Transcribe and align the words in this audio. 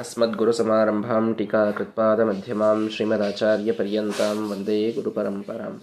अस्मद्गुरुसमारम्भां 0.00 1.32
टीकाकृत्पादमध्यमां 1.32 2.76
ಶ್ರೀಮದಾಚಾರ್ಯಪರ್ಯಂತಾಂ 2.88 4.38
ವಂದೇ 4.50 4.90
ಗುರುಪರಂಪರಾಂ 4.90 5.74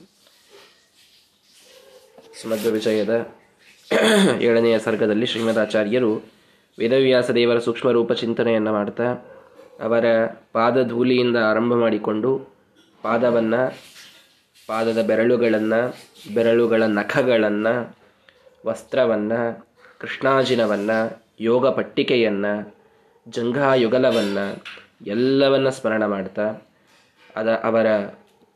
ಸುಮಧ್ವ 2.42 3.26
ಏಳನೆಯ 4.40 4.80
ಸರ್ಗದಲ್ಲಿ 4.80 5.26
ಶ್ರೀಮದಾಚಾರ್ಯರು 5.26 6.12
ವೇದವ್ಯಾಸ 6.78 7.32
ದೇವರ 7.32 7.60
ಸೂಕ್ಷ್ಮ 7.60 7.92
ರೂಪ 7.92 8.12
ಚಿಂತನೆಯನ್ನು 8.12 8.72
ಮಾಡ್ತಾ 8.74 9.08
ಅವರ 9.82 10.06
ಪಾದಧೂಲಿಯಿಂದ 10.54 11.38
ಆರಂಭ 11.38 11.74
ಮಾಡಿಕೊಂಡು 11.76 12.32
ಪಾದವನ್ನು 13.04 13.62
ಪಾದದ 14.70 15.02
ಬೆರಳುಗಳನ್ನು 15.06 15.82
ಬೆರಳುಗಳ 16.34 16.84
ನಖಗಳನ್ನು 16.84 17.76
ವಸ್ತ್ರವನ್ನು 18.68 19.42
ಕೃಷ್ಣಾಜಿನವನ್ನು 19.98 20.98
ಯೋಗ 21.40 21.68
ಪಟ್ಟಿಕೆಯನ್ನು 21.70 22.54
ಜಂಘಾಯುಗಲವನ್ನು 23.31 24.65
ಎಲ್ಲವನ್ನ 25.07 25.69
ಸ್ಮರಣ 25.69 26.07
ಮಾಡ್ತಾ, 26.07 26.63
ಅದ 27.37 27.49
ಅವರ 27.65 27.87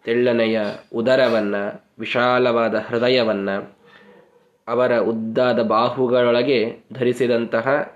ತೆಳ್ಳನೆಯ 0.04 0.60
ಉದರವನ್ನು, 0.94 1.82
ವಿಶಾಲವಾದ 1.98 2.74
ಹೃದಯವನ್ನು, 2.74 3.76
ಅವರ 4.68 4.98
ಉದ್ದಾದ 4.98 5.62
ಬಾಹುಗಳೊಳಗೆ 5.62 6.84
ಧರಿಸಿದಂತಹ 6.92 7.92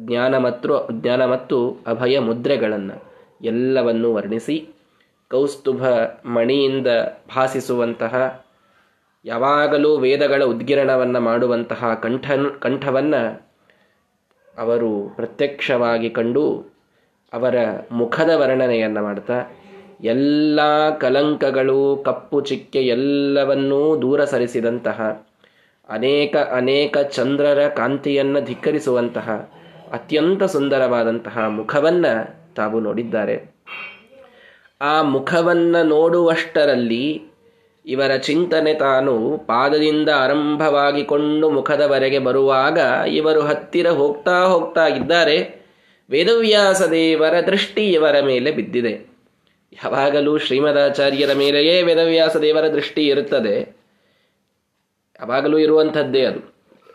ಜ್ಞಾನ 0.00 0.38
ಮತ್ತು 0.38 0.88
ಜ್ಞಾನ 0.92 1.24
ಮತ್ತು 1.24 1.76
ಅಭಯ 1.86 2.18
ಮುದ್ರೆಗಳನ್ನು 2.18 3.04
ಎಲ್ಲವನ್ನು 3.42 4.14
ವರ್ಣಿಸಿ, 4.14 4.68
ಕೌಸ್ತುಭ 5.30 5.86
ಮಣಿಯಿಂದ 6.24 6.86
ಭಾಸಿಸುವಂತಹ, 7.36 8.44
ಯಾವಾಗಲೂ 9.24 9.98
ವೇದಗಳ 9.98 10.44
ಉದ್ಗಿರಣವನ್ನು 10.44 11.20
ಮಾಡುವಂತಹ 11.20 11.94
ಕಂಠ 11.94 12.30
ಕಂಠವನ್ನು 12.60 13.49
ಅವರು 14.58 15.08
ಪ್ರತ್ಯಕ್ಷವಾಗಿ 15.08 16.10
ಕಂಡು 16.10 16.70
ಅವರ 17.32 17.54
ಮುಖದ 17.92 18.30
ವರ್ಣನೆಯನ್ನು 18.34 19.02
ಮಾಡ್ತಾ, 19.02 19.56
ಎಲ್ಲ 20.04 20.60
ಕಲಂಕಗಳು, 20.98 22.02
ಕಪ್ಪು 22.04 22.40
ಚಿಕ್ಕೆ 22.40 22.82
ಎಲ್ಲವನ್ನೂ 22.82 24.02
ದೂರ 24.02 24.24
ಸರಿಸಿದಂತಹ, 24.24 25.26
ಅನೇಕ 25.88 26.36
ಅನೇಕ 26.36 26.98
ಚಂದ್ರರ 26.98 27.68
ಕಾಂತಿಯನ್ನು 27.68 28.44
ಧಿಕ್ಕರಿಸುವಂತಹ, 28.44 29.50
ಅತ್ಯಂತ 29.92 30.42
ಸುಂದರವಾದಂತಹ 30.42 31.38
ಮುಖವನ್ನು 31.46 32.40
ತಾವು 32.54 32.80
ನೋಡಿದ್ದಾರೆ. 32.80 33.60
ಆ 34.80 35.02
ಮುಖವನ್ನು 35.02 35.88
ನೋಡುವಷ್ಟರಲ್ಲಿ 35.88 37.22
ಇವರ 37.84 38.12
ಚಿಂತನೆ 38.16 38.72
ತಾನು 38.74 39.14
ಪಾದದಿಂದ 39.46 40.08
ಆರಂಭವಾಗಿಕೊಂಡು 40.22 41.46
ಮುಖದವರೆಗೆ 41.50 42.18
ಬರುವಾಗ 42.18 42.78
ಇವರು 43.10 43.40
ಹತ್ತಿರ 43.40 43.88
ಹೋಗ್ತಾ 43.90 44.36
ಹೋಗ್ತಾ 44.44 44.84
ಇದ್ದಾರೆ. 44.88 45.38
ವೇದವ್ಯಾಸ 46.10 46.82
ದೇವರ 46.90 47.34
ದೃಷ್ಟಿ 47.46 47.84
ಇವರ 47.92 48.16
ಮೇಲೆ 48.20 48.50
ಬಿದ್ದಿದೆ. 48.50 48.94
ಯಾವಾಗಲೂ 49.72 50.32
ಶ್ರೀಮದಾಚಾರ್ಯರ 50.38 51.32
ಮೇಲೆಯೇ 51.34 51.74
ವೇದವ್ಯಾಸ 51.82 52.36
ದೇವರ 52.36 52.66
ದೃಷ್ಟಿ 52.68 53.02
ಇರುತ್ತದೆ. 53.06 53.56
ಯಾವಾಗಲೂ 55.18 55.56
ಇರುವಂಥದ್ದೇ 55.58 56.22
ಅದು. 56.24 56.40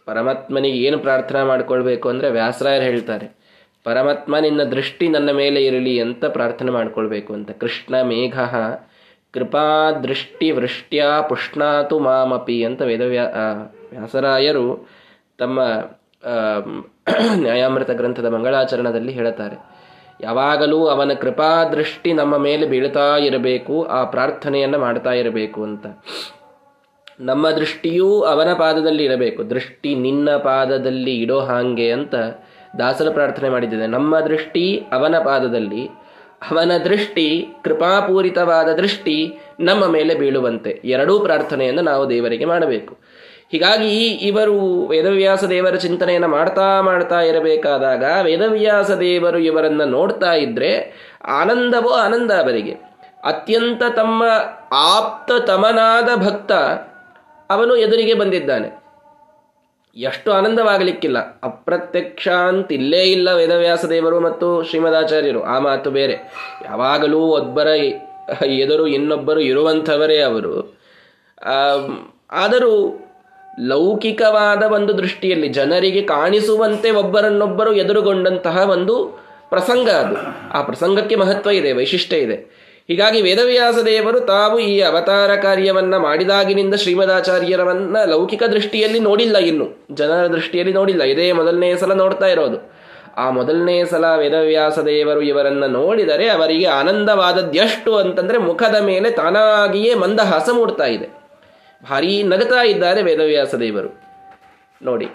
ಪರಮಾತ್ಮನಿಗೆ 0.06 0.80
ಏನು 0.88 0.98
ಪ್ರಾರ್ಥನಾ 1.00 1.44
ಮಾಡ್ಕೊಳ್ಬೇಕು 1.44 2.06
ಅಂದರೆ 2.10 2.28
ವ್ಯಾಸರಾಯರು 2.30 2.84
ಹೇಳ್ತಾರೆ, 2.84 3.28
ಪರಮಾತ್ಮ 3.86 4.38
ನಿನ್ನ 4.38 4.62
ದೃಷ್ಟಿ 4.74 5.06
ನನ್ನ 5.08 5.32
ಮೇಲೆ 5.32 5.60
ಇರಲಿ 5.66 5.96
ಅಂತ 6.00 6.26
ಪ್ರಾರ್ಥನೆ 6.38 6.72
ಮಾಡ್ಕೊಳ್ಬೇಕು 6.72 7.32
ಅಂತ. 7.34 7.52
ಕೃಷ್ಣ 7.64 7.96
ಮೇಘ 8.02 8.38
ಕೃಪಾ 9.36 9.92
ದೃಷ್ಟಿ 10.04 10.48
ವೃಷ್ಟ್ಯ 10.52 11.04
ಪುಷ್ಣಾತು 11.30 11.96
ಮಾಮಪಿ 12.00 12.58
ಅಂತ 12.64 12.82
ವೇದವ್ಯಾ 12.82 13.26
ವ್ಯಾಸರಾಯರು 13.92 14.68
ತಮ್ಮ 15.38 15.60
ನ್ಯಾಯಾಮೃತ 17.36 17.92
ಗ್ರಂಥದ 17.92 18.26
ಮಂಗಳಾಚರಣದಲ್ಲಿ 18.26 19.12
ಹೇಳುತ್ತಾರೆ. 19.12 19.58
ಯಾವಾಗಲೂ 20.22 20.80
ಅವನ 20.88 21.14
ಕೃಪಾ 21.14 21.50
ದೃಷ್ಟಿ 21.64 22.14
ನಮ್ಮ 22.14 22.36
ಮೇಲೆ 22.38 22.66
ಬೀಳ್ತಾ 22.66 23.08
ಇರಬೇಕು, 23.18 23.76
ಆ 23.84 24.00
ಪ್ರಾರ್ಥನೆಯನ್ನು 24.04 24.80
ಮಾಡ್ತಾ 24.80 25.14
ಇರಬೇಕು 25.14 25.60
ಅಂತ. 25.64 25.86
ನಮ್ಮ 27.20 27.46
ದೃಷ್ಟಿಯೂ 27.50 28.10
ಅವನ 28.22 28.50
ಪಾದದಲ್ಲಿ 28.54 29.04
ಇರಬೇಕು. 29.04 29.42
ದೃಷ್ಟಿ 29.50 29.92
ನಿನ್ನ 29.96 30.30
ಪಾದದಲ್ಲಿ 30.38 31.14
ಇಡೋ 31.22 31.40
ಹಾಗೆ 31.40 31.88
ಅಂತ 31.92 32.16
ದಾಸರ 32.80 33.10
ಪ್ರಾರ್ಥನೆ 33.10 33.50
ಮಾಡಿದ್ದೇನೆ. 33.50 33.88
ನಮ್ಮ 33.88 34.20
ದೃಷ್ಟಿ 34.20 34.66
ಅವನ 34.92 35.16
ಪಾದದಲ್ಲಿ 35.24 35.84
ಅವನ 36.52 36.72
ದೃಷ್ಟಿ, 36.84 37.48
ಕೃಪಾಪೂರಿತವಾದ 37.64 38.68
ದೃಷ್ಟಿ 38.68 39.38
ನಮ್ಮ 39.60 39.88
ಮೇಲೆ 39.88 40.16
ಬೀಳುವಂತೆ. 40.16 40.82
ಎರಡೂ 40.86 41.20
ಪ್ರಾರ್ಥನೆಯನ್ನು 41.20 41.82
ನಾವು 41.82 42.10
ದೇವರಿಗೆ 42.10 42.46
ಮಾಡಬೇಕು. 42.46 42.98
ಹೀಗಾಗಿ 43.52 44.08
ಇವರು 44.08 44.88
ವೇದವ್ಯಾಸ 44.88 45.44
ದೇವರ 45.44 45.76
ಚಿಂತನೆಯನ್ನು 45.76 46.28
ಮಾಡ್ತಾ 46.28 46.82
ಮಾಡ್ತಾ 46.82 47.22
ಇರಬೇಕಾದಾಗ 47.22 48.04
ವೇದವ್ಯಾಸ 48.24 48.92
ದೇವರು 48.92 49.38
ಇವರನ್ನು 49.38 49.86
ನೋಡ್ತಾ 49.86 50.34
ಇದ್ರೆ 50.34 50.94
ಆನಂದವೋ 51.28 51.90
ಆನಂದ 51.90 52.32
ಅವರಿಗೆ. 52.32 52.72
ಅತ್ಯಂತ 53.24 53.84
ತಮ್ಮ 53.96 54.24
ಆಪ್ತ 54.72 55.32
ತಮನಾದ 55.48 56.10
ಭಕ್ತ 56.16 56.52
ಅವನು 57.50 57.76
ಎದುರಿಗೆ 57.76 58.14
ಬಂದಿದ್ದಾನೆ. 58.14 58.85
ಎಷ್ಟು 59.98 60.32
ಆನಂದವಾಗಲಿಕ್ಕಿಲ್ಲ. 60.32 61.18
ಅಪ್ರತ್ಯಕ್ಷ 61.20 62.28
ಅಂತ 62.28 62.72
ಇಲ್ಲೇ 62.72 63.04
ಇಲ್ಲ 63.04 63.34
ವೇದವ್ಯಾಸ 63.34 63.86
ದೇವರು 63.86 64.20
ಮತ್ತು 64.20 64.64
ಶ್ರೀಮದಾಚಾರ್ಯರು. 64.64 65.44
ಆ 65.44 65.60
ಮಾತು 65.60 65.92
ಬೇರೆ. 65.92 66.14
ಯಾವಾಗಲೂ 66.66 67.20
ಒಬ್ಬರ 67.20 67.68
ಎದುರು 68.46 68.88
ಇನ್ನೊಬ್ಬರು 68.88 69.40
ಇರುವಂಥವರೇ 69.40 70.18
ಅವರು. 70.22 70.78
ಆದರೂ 72.32 73.00
ಲೌಕಿಕವಾದ 73.60 74.64
ಒಂದು 74.64 74.98
ದೃಷ್ಟಿಯಲ್ಲಿ 74.98 75.48
ಜನರಿಗೆ 75.48 76.02
ಕಾಣಿಸುವಂತೆ 76.02 76.92
ಒಬ್ಬರನ್ನೊಬ್ಬರು 76.92 77.74
ಎದುರುಗೊಂಡಂತಹ 77.74 78.70
ಒಂದು 78.70 79.26
ಪ್ರಸಂಗ 79.50 79.90
ಅದು. 79.90 80.18
ಆ 80.54 80.62
ಪ್ರಸಂಗಕ್ಕೆ 80.62 81.16
ಮಹತ್ವ 81.16 81.50
ಇದೆ, 81.50 81.72
ವೈಶಿಷ್ಟ್ಯ 81.72 82.18
ಇದೆ. 82.18 82.55
ಹೀಗಾಗಿ 82.90 83.22
ವೇದವ್ಯಾಸ 83.22 83.78
ದೇವರು 83.86 84.20
ತಾವು 84.20 84.60
ಈ 84.60 84.80
ಅವತಾರ 84.80 85.36
ಕಾರ್ಯವನ್ನ 85.36 85.98
ಮಾಡಿದಾಗಿನಿಂದ 85.98 86.76
ಶ್ರೀಮದಾಚಾರ್ಯರವನ್ನ 86.76 87.98
ಲೌಕಿಕ 88.06 88.44
ದೃಷ್ಟಿಯಲ್ಲಿ 88.44 89.00
ನೋಡಿಲ್ಲ 89.00 89.38
ಇನ್ನು. 89.38 89.66
ಜನರ 89.92 90.28
ದೃಷ್ಟಿಯಲ್ಲಿ 90.28 90.74
ನೋಡಿಲ್ಲ. 90.74 91.04
ಇದೇ 91.04 91.32
ಮೊದಲನೇ 91.32 91.76
ಸಲ 91.76 91.94
ನೋಡ್ತಾ 91.94 92.26
ಇರೋದು. 92.26 92.58
ಆ 93.18 93.30
ಮೊದಲನೇ 93.30 93.86
ಸಲ 93.86 94.06
ವೇದವ್ಯಾಸ 94.16 94.80
ದೇವರು 94.80 95.22
ಇವರನ್ನ 95.22 95.66
ನೋಡಿದರೆ 95.66 96.30
ಅವರಿಗೆ 96.30 96.66
ಆನಂದವಾದದ್ದೆಷ್ಟು 96.66 97.96
ಅಂತಂದ್ರೆ 97.96 98.38
ಮುಖದ 98.38 98.76
ಮೇಲೆ 98.82 99.12
ತಾನಾಗಿಯೇ 99.12 99.94
ಮಂದಹಾಸ 99.96 100.50
ಮೂಡ್ತಾ 100.54 100.86
ಇದೆ. 100.86 101.08
ಭಾರೀ 101.84 102.24
ನಗತಾ 102.24 102.62
ಇದ್ದಾರೆ 102.64 103.02
ವೇದವ್ಯಾಸ 103.04 103.56
ದೇವರು 103.56 103.92
ನೋಡಿ, 104.82 105.06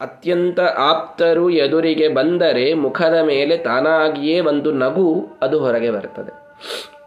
ಅತ್ಯಂತ 0.00 0.60
ಆಪ್ತರು 0.60 1.50
ಎದುರಿಗೆ 1.50 2.08
ಬಂದರೆ 2.08 2.74
ಮುಖದ 2.74 3.18
ಮೇಲೆ 3.22 3.56
ತಾನಾಗಿಯೇ 3.58 4.40
ಒಂದು 4.40 4.72
ನಗು 4.72 5.08
ಅದು 5.42 5.58
ಹೊರಗೆ 5.58 5.90
ಬರ್ತದೆ. 5.90 6.47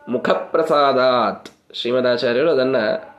ಮುಖಪ್ರಸಾದಾತ್ 0.10 1.50
ಶ್ರೀಮದಾಚಾರ್ಯರು 1.74 2.52
ಅದನ್ನು 2.52 3.12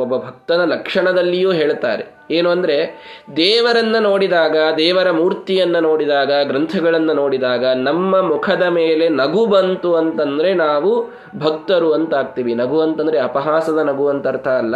ಒಬ್ಬ 0.00 0.16
ಭಕ್ತನ 0.16 0.64
ಲಕ್ಷಣದಲ್ಲಿಯೂ 0.64 1.52
ಹೇಳುತ್ತಾರೆ 1.52 2.16
ಏನು 2.30 2.50
ಅಂದರೆ, 2.50 2.94
ದೇವರನ್ನು 3.36 4.00
ನೋಡಿದಾಗ, 4.00 4.56
ದೇವರ 4.76 5.10
ಮೂರ್ತಿಯನ್ನು 5.10 5.80
ನೋಡಿದಾಗ, 5.80 6.32
ಗ್ರಂಥಗಳನ್ನು 6.44 7.12
ನೋಡಿದಾಗ, 7.12 7.64
ನಮ್ಮ 7.64 8.20
ಮುಖದ 8.20 8.62
ಮೇಲೆ 8.62 9.08
ನಗು 9.08 9.46
ಬಂತು 9.46 9.94
ಅಂತಂದರೆ 9.94 10.54
ನಾವು 10.54 11.04
ಭಕ್ತರು 11.38 11.92
ಅಂತ 11.92 12.14
ಆಗ್ತೀವಿ 12.14 12.54
ನಗು 12.54 12.80
ಅಂತಂದರೆ 12.80 13.18
ಅಪಹಾಸದ 13.18 13.78
ನಗು 13.78 14.08
ಅಂತ 14.08 14.28
ಅರ್ಥ 14.28 14.48
ಅಲ್ಲ. 14.48 14.74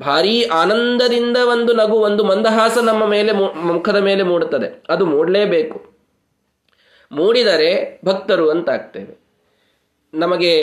ಭಾರೀ 0.00 0.42
ಆನಂದದಿಂದ 0.42 1.36
ಒಂದು 1.36 1.72
ನಗು, 1.72 1.96
ಒಂದು 1.96 2.24
ಮಂದಹಾಸ 2.24 2.78
ನಮ್ಮ 2.82 3.06
ಮೇಲೆ 3.06 3.32
ಮುಖದ 3.66 3.96
ಮೇಲೆ 3.96 4.22
ಮೂಡುತ್ತದೆ. 4.22 4.82
ಅದು 4.88 5.06
ಮೂಡಲೇಬೇಕು. 5.06 5.90
ಮೂಡಿದರೆ 7.12 8.00
ಭಕ್ತರು 8.04 8.50
ಅಂತ 8.50 8.70
ಆಗ್ತೇವೆ 8.70 9.19
ನಮಗೆ 10.14 10.54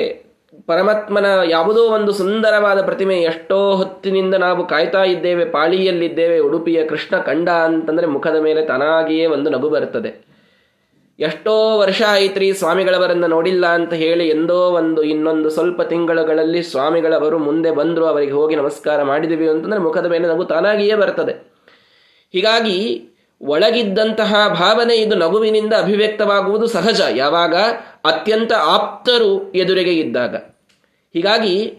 ಪರಮಾತ್ಮನ 0.67 1.25
ಯಾವುದೋ 1.49 1.83
ಒಂದು 1.83 2.11
ಸುಂದರವಾದ 2.11 2.85
ಪ್ರತಿಮೆ 2.85 3.15
ಎಷ್ಟೋ 3.21 3.71
ಹೊತ್ತಿನಿಂದ 3.71 4.35
ನಾವು 4.35 4.67
ಕಾಯ್ತಾ 4.67 5.03
ಇದ್ದೇವೆ, 5.03 5.45
ಪಾಳಿಯಲ್ಲಿದ್ದೇವೆ, 5.45 6.39
ಉಡುಪಿಯ 6.39 6.85
ಕೃಷ್ಣ 6.85 7.17
ಕಂಡ 7.17 7.49
ಅಂತಂದರೆ 7.49 8.07
ಮುಖದ 8.07 8.35
ಮೇಲೆ 8.35 8.65
ತನಾಗಿಯೇ 8.65 9.25
ಒಂದು 9.25 9.49
ನಗು 9.49 9.69
ಬರುತ್ತದೆ. 9.69 10.27
ಎಷ್ಟೋ 11.19 11.79
ವರ್ಷ 11.79 12.01
ಆಯ್ತ್ರಿ 12.07 12.53
ಸ್ವಾಮಿಗಳವರನ್ನ 12.53 13.25
ನೋಡಿಲ್ಲ 13.25 13.65
ಅಂತ 13.65 13.93
ಹೇಳಿ 13.93 14.29
ಎಂದೋ 14.29 14.55
ಒಂದು 14.55 15.03
ಇನ್ನೊಂದು 15.03 15.49
ಸ್ವಲ್ಪ 15.49 15.81
ತಿಂಗಳುಗಳಲ್ಲಿ 15.81 16.63
ಸ್ವಾಮಿಗಳವರು 16.63 17.39
ಮುಂದೆ 17.39 17.71
ಬಂದರು, 17.71 18.05
ಅವರಿಗೆ 18.05 18.31
ಹೋಗಿ 18.31 18.55
ನಮಸ್ಕಾರ 18.55 19.03
ಮಾಡಿದಿವಿ 19.03 19.49
ಅಂತಂದರೆ 19.49 19.79
ಮುಖದ 19.79 20.05
ಮೇಲೆ 20.05 20.27
ನಗು 20.27 20.45
ತಾನಾಗಿಯೇ 20.45 20.95
ಬರ್ತದೆ. 20.95 21.31
ಹೀಗಾಗಿ 22.33 23.03
ಒಳಗಿದ್ದಂತಹ 23.41 24.47
ಭಾವನೆ 24.47 24.95
ಇದು 24.95 25.15
ನಗುವಿನಿಂದ 25.15 25.73
ಅಭಿವ್ಯಕ್ತವಾಗುವುದು 25.73 26.67
ಸಹಜ. 26.67 27.01
ಯಾವಾಗ? 27.15 27.55
ಅತ್ಯಂತ 28.05 28.53
ಆಪ್ತರು 28.53 29.51
ಎದುರಿಗೆ 29.51 29.93
ಇದ್ದಾಗ. 29.93 30.35
ಹೀಗಾಗಿ 31.13 31.73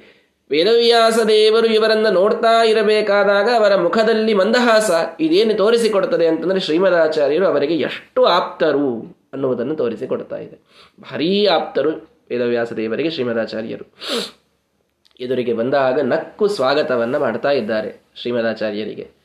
ವೇದವ್ಯಾಸ 0.51 1.19
ದೇವರು 1.19 1.67
ಇವರನ್ನ 1.67 2.09
ನೋಡ್ತಾ 2.09 2.65
ಇರಬೇಕಾದಾಗ 2.65 3.49
ಅವರ 3.57 3.77
ಮುಖದಲ್ಲಿ 3.77 4.35
ಮಂದಹಾಸ 4.35 4.91
ಇದೇನು 5.21 5.55
ತೋರಿಸಿಕೊಡ್ತದೆ 5.55 6.27
ಅಂತಂದ್ರೆ 6.27 6.61
ಶ್ರೀಮದಾಚಾರ್ಯರು 6.61 7.47
ಅವರಿಗೆ 7.47 7.77
ಎಷ್ಟು 7.77 8.25
ಆಪ್ತರು 8.25 9.17
ಅನ್ನುವುದನ್ನು 9.33 9.77
ತೋರಿಸಿಕೊಡ್ತಾ 9.77 10.37
ಇದೆ. 10.37 10.59
ಭಾರೀ 11.01 11.47
ಆಪ್ತರು 11.47 11.91
ವೇದವ್ಯಾಸ 12.31 12.73
ದೇವರಿಗೆ 12.73 13.11
ಶ್ರೀಮದಾಚಾರ್ಯರು. 13.11 13.93
ಎದುರಿಗೆ 15.21 15.53
ಬಂದಾಗ 15.53 16.01
ನಕ್ಕು 16.01 16.49
ಸ್ವಾಗತವನ್ನು 16.49 17.19
ಮಾಡ್ತಾ 17.19 17.51
ಇದ್ದಾರೆ 17.51 18.01
ಶ್ರೀಮದಾಚಾರ್ಯರಿಗೆ. 18.17 19.18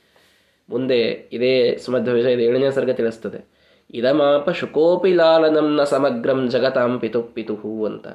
ಮುಂದೆ 0.69 1.29
ಇದೇ 1.31 1.77
ಸುಮಧ್ಯ 1.77 2.11
ವಿಷಯದ 2.11 2.39
ಏಳನೇ 2.39 2.71
ಸರ್ಗ 2.71 2.91
ತಿಳಿಸ್ತದೆ. 2.91 3.53
ಇದಮಾಪ 3.93 4.49
ಶುಕೋಪಿ 4.49 5.13
ಲಾಲನಂನ 5.13 5.83
ಸಮಗ್ರಂ 5.83 6.49
ಜಗತಾಂ 6.49 6.99
ಪಿತು 6.99 7.23
ಪಿತುಹು 7.23 7.85
ಅಂತ. 7.85 8.07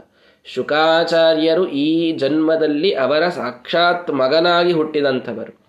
ಶುಕಾಚಾರ್ಯರು 0.44 1.68
ಈ 1.68 2.12
ಜನ್ಮದಲ್ಲಿ 2.12 2.94
ಅವರ 2.94 3.28
ಸಾಕ್ಷಾತ್ 3.28 4.10
ಮಗನಾಗಿ 4.10 4.72
ಹುಟ್ಟಿದಂಥವರು. 4.72 5.60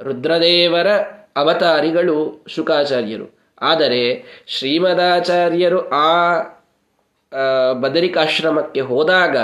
ರುದ್ರದೇವರ 0.00 0.88
ಅವತಾರಿಗಳು 1.36 2.44
ಶುಕಾಚಾರ್ಯರು. 2.48 3.40
ಆದರೆ 3.60 4.24
ಶ್ರೀಮದಾಚಾರ್ಯರು 4.46 5.88
ಆ, 5.88 7.72
ಬದರಿಕಾಶ್ರಮಕ್ಕೆ 7.72 8.80
ಹೋದಾಗ 8.80 9.36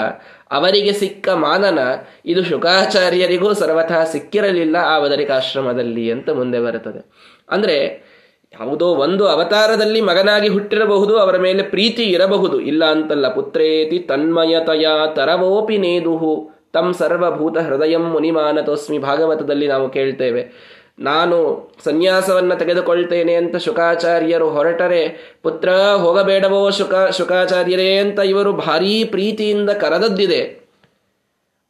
ಅವರಿಗೆ 0.50 0.92
ಸಿಕ್ಕ 0.92 1.28
ಮಾನನ 1.28 1.78
ಇದು 2.26 2.44
ಶುಕಾಚಾರ್ಯರಿಗೂ 2.44 3.54
ಸರ್ವಥಾ 3.54 4.04
ಸಿಕ್ಕಿರಲಿಲ್ಲ 4.04 4.76
ಆ 4.76 4.98
ಬದರಿಕಾಶ್ರಮದಲ್ಲಿ 4.98 6.10
ಅಂತ 6.10 6.30
ಮುಂದೆ 6.30 6.60
ಬರುತ್ತದೆ. 6.60 7.00
ಅಂದರೆ 7.50 8.06
ಯಾವುದೋ 8.52 8.86
ಒಂದು 8.86 9.28
ಅವತಾರದಲ್ಲಿ 9.28 10.00
ಮಗನಾಗಿ 10.00 10.48
ಹುಟ್ಟಿರಬಹುದು, 10.48 11.18
ಅವರ 11.18 11.36
ಮೇಲೆ 11.36 11.62
ಪ್ರೀತಿ 11.62 12.02
ಇರಬಹುದು. 12.02 12.60
ಇಲ್ಲ 12.60 12.84
ಅಂತಲ್ಲ, 12.84 13.34
ಪುತ್ರೇತಿ 13.34 13.98
ತನ್ಮಯತಯ 13.98 14.86
ತರವೋಪಿ 15.14 15.78
ನೇದುಹು. 15.78 16.50
ತಂ 16.72 16.92
ಸರ್ವಭೂತ 16.92 17.58
ಹೃದಯಂ 17.58 18.04
ಮುನಿಮಾನತೋಸ್ಮಿ. 18.04 18.98
ಭಾಗವತದಲ್ಲಿ 18.98 19.68
ನಾವು 19.68 19.90
ಕೇಳ್ತೇವೆ 19.90 20.75
ನಾನು 20.98 21.70
ಸನ್ಯಾಸವನ್ನ 21.84 22.54
ತೆಗೆದುಕೊಳ್ತೇನೆ 22.54 23.34
ಅಂತ 23.34 23.56
ಶುಕಾಚಾರ್ಯರು 23.56 24.50
ಹೊರಟರೆ, 24.50 25.34
ಪುತ್ರ, 25.42 25.70
ಹೋಗಬೇಡವೋ 25.72 26.70
ಶುಕ, 26.70 26.94
ಶುಕಾಚಾರ್ಯರೇ 26.94 27.96
ಅಂತ 27.96 28.18
ಇವರು 28.18 28.52
ಭಾರೀ 28.52 29.04
ಪ್ರೀತಿಯಿಂದ 29.04 29.70
ಕರೆದದ್ದಿದೆ. 29.70 30.66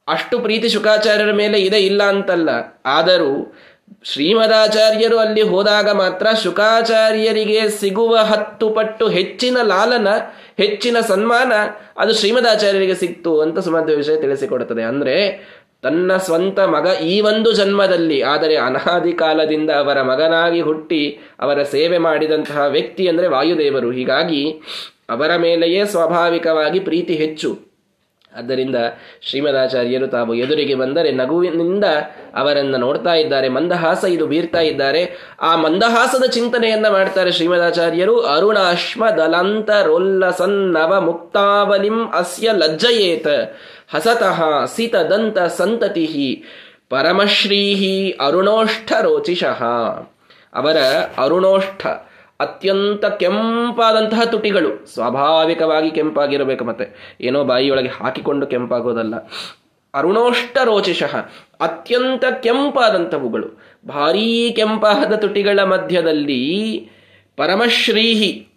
ಅಷ್ಟು 0.08 0.38
ಪ್ರೀತಿ 0.38 0.68
ಶುಕಾಚಾರ್ಯರ 0.68 1.32
ಮೇಲೆ 1.32 1.58
ಇದೆ 1.58 1.78
ಇಲ್ಲ 1.78 2.02
ಅಂತಲ್ಲ. 2.02 2.48
ಆದರೂ 2.84 3.56
ಶ್ರೀಮದಾಚಾರ್ಯರು 4.02 5.18
ಅಲ್ಲಿ 5.18 5.42
ಹೋದಾಗ 5.42 5.90
ಮಾತ್ರ 5.90 6.26
ಶುಕಾಚಾರ್ಯರಿಗೆ 6.42 7.68
ಸಿಗುವ 7.68 8.16
ಹತ್ತು 8.16 8.70
ಪಟ್ಟು 8.70 9.08
ಹೆಚ್ಚಿನ 9.08 9.56
ಲಾಲನ, 9.62 10.08
ಹೆಚ್ಚಿನ 10.56 10.96
ಸನ್ಮಾನ 11.00 11.52
ಅದು 11.96 12.14
ಶ್ರೀಮದಾಚಾರ್ಯರಿಗೆ 12.14 12.94
ಸಿಕ್ತು 12.94 13.40
ಅಂತ 13.40 13.58
ಸುಮಧ್ವ 13.58 13.94
ವಿಷಯ 13.94 14.20
ತಿಳಿಸಿಕೊಡುತ್ತದೆ. 14.20 14.82
ಅಂದ್ರೆ 14.82 15.16
ತನ್ನ 15.82 16.10
ಸ್ವಂತ 16.26 16.58
ಮಗ 16.74 16.86
ಈ 17.12 17.14
ಒಂದು 17.30 17.50
ಜನ್ಮದಲ್ಲಿ, 17.52 18.18
ಆದರೆ 18.32 18.54
ಅನಾದಿ 18.66 19.12
ಕಾಲದಿಂದ 19.20 19.70
ಅವರ 19.82 19.98
ಮಗನಾಗಿ 20.10 20.60
ಹುಟ್ಟಿ 20.68 21.02
ಅವರ 21.44 21.58
ಸೇವೆ 21.74 21.98
ಮಾಡಿದಂತಹ 22.06 22.64
ವ್ಯಕ್ತಿ 22.76 23.06
ಅಂದರೆ 23.12 23.28
ವಾಯುದೇವರು. 23.36 23.90
ಹೀಗಾಗಿ 23.98 24.42
ಅವರ 25.14 25.30
ಮೇಲೆಯೇ 25.46 25.82
ಸ್ವಾಭಾವಿಕವಾಗಿ 25.94 26.80
ಪ್ರೀತಿ 26.88 27.16
ಹೆಚ್ಚು. 27.22 27.50
ಆದ್ದರಿಂದ 28.32 28.78
ಶ್ರೀಮದಾಚಾರ್ಯರು 29.26 30.06
ತಾವು 30.14 30.32
ಎದುರಿಗೆ 30.34 30.74
ಬಂದರೆ 30.80 31.10
ನಗುವಿನಿಂದ 31.20 31.86
ಅವರನ್ನು 32.40 32.78
ನೋಡ್ತಾ 32.84 33.14
ಇದ್ದಾರೆ, 33.14 33.48
ಮಂದಹಾಸ 33.48 34.02
ಇದು 34.14 34.24
ಬೀರ್ತಾ 34.32 34.62
ಇದ್ದಾರೆ. 34.70 35.02
ಆ 35.48 35.52
ಮಂದಹಾಸದ 35.56 36.26
ಚಿಂತನೆಯನ್ನ 36.36 36.88
ಮಾಡ್ತಾರೆ 36.96 37.30
ಶ್ರೀಮದಾಚಾರ್ಯರು 37.38 38.16
ಅರುಣಾಶ್ಮ 38.34 39.04
ನವ 40.76 40.92
ಮುಕ್ತಾವಲಿಂ 41.08 41.98
ಅಸ್ಯ 42.20 42.52
ಲಜ್ಜಯೇತ. 42.62 43.26
ಹಸತಃ 43.88 44.64
ಸಿತದಂತ 44.66 45.38
ಸಂತತಿ 45.38 46.44
ಪರಮಶ್ರೀಹಿ 46.90 48.10
ಅರುಣೋಷ್ಠ 48.10 48.92
ರೋಚಿಷಃ 49.02 49.64
ಅವರ 50.54 50.76
ಅರುಣೋಷ್ಠ 51.18 51.86
ಅತ್ಯಂತ 52.40 53.04
ಕೆಂಪಾದಂತಹ 53.04 54.24
ತುಟಿಗಳು 54.24 54.86
ಸ್ವಾಭಾವಿಕವಾಗಿ 54.86 55.90
ಕೆಂಪಾಗಿರಬೇಕು 55.90 56.64
ಮತ್ತೆ. 56.64 57.16
ಏನೋ 57.20 57.44
ಬಾಯಿಯೊಳಗೆ 57.44 57.88
ಹಾಕಿಕೊಂಡು 57.88 58.46
ಕೆಂಪಾಗೋದಲ್ಲ. 58.46 59.14
ಅರುಣೋಷ್ಠ 59.94 60.58
ರೋಚಿಷಃ 60.64 61.16
ಅತ್ಯಂತ 61.60 62.24
ಕೆಂಪಾದಂಥವುಗಳು. 62.42 63.62
ಭಾರೀ 63.88 64.50
ಕೆಂಪಾದ 64.50 65.14
ತುಟಿಗಳ 65.14 65.62
ಮಧ್ಯದಲ್ಲಿ 65.62 66.78
ಪರಮಶ್ರೀಹಿ 67.36 68.48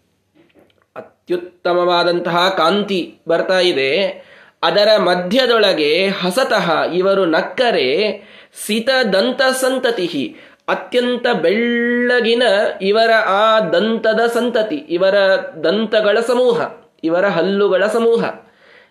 ಅತ್ಯುತ್ತಮವಾದಂತಹ 0.95 2.49
ಕಾಂತಿ 2.49 3.15
ಬರ್ತಾ 3.27 3.59
ಇದೆ. 3.59 4.28
ಅದರ 4.63 4.87
ಮಧ್ಯದೊಳಗೆ 4.97 6.07
ಹಸತಃ 6.07 6.83
ಇವರು 6.93 7.25
ನಕ್ಕರೆ 7.25 8.21
ಸಿತದಂತ 8.67 9.41
ಸಂತತಿ 9.41 10.35
ಅತ್ಯಂತ 10.67 11.25
ಬೆಳ್ಳಗಿನ 11.41 12.43
ಇವರ 12.81 13.11
ಆ 13.25 13.59
ದಂತದ 13.59 14.19
ಸಂತತಿ, 14.33 14.75
ಇವರ 14.75 15.15
ದಂತಗಳ 15.63 16.19
ಸಮೂಹ, 16.27 16.61
ಇವರ 17.03 17.25
ಹಲ್ಲುಗಳ 17.25 17.83
ಸಮೂಹ. 17.87 18.25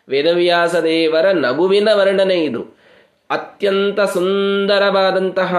ವೇದವ್ಯಾಸ 0.09 0.75
ದೇವರ 0.75 1.31
ನಗುವಿನ 1.31 1.89
ವರ್ಣನೆ 1.93 2.35
ಇದು. 2.35 2.79
ಅತ್ಯಂತ 3.31 4.01
ಸುಂದರವಾದಂತಹ 4.01 5.57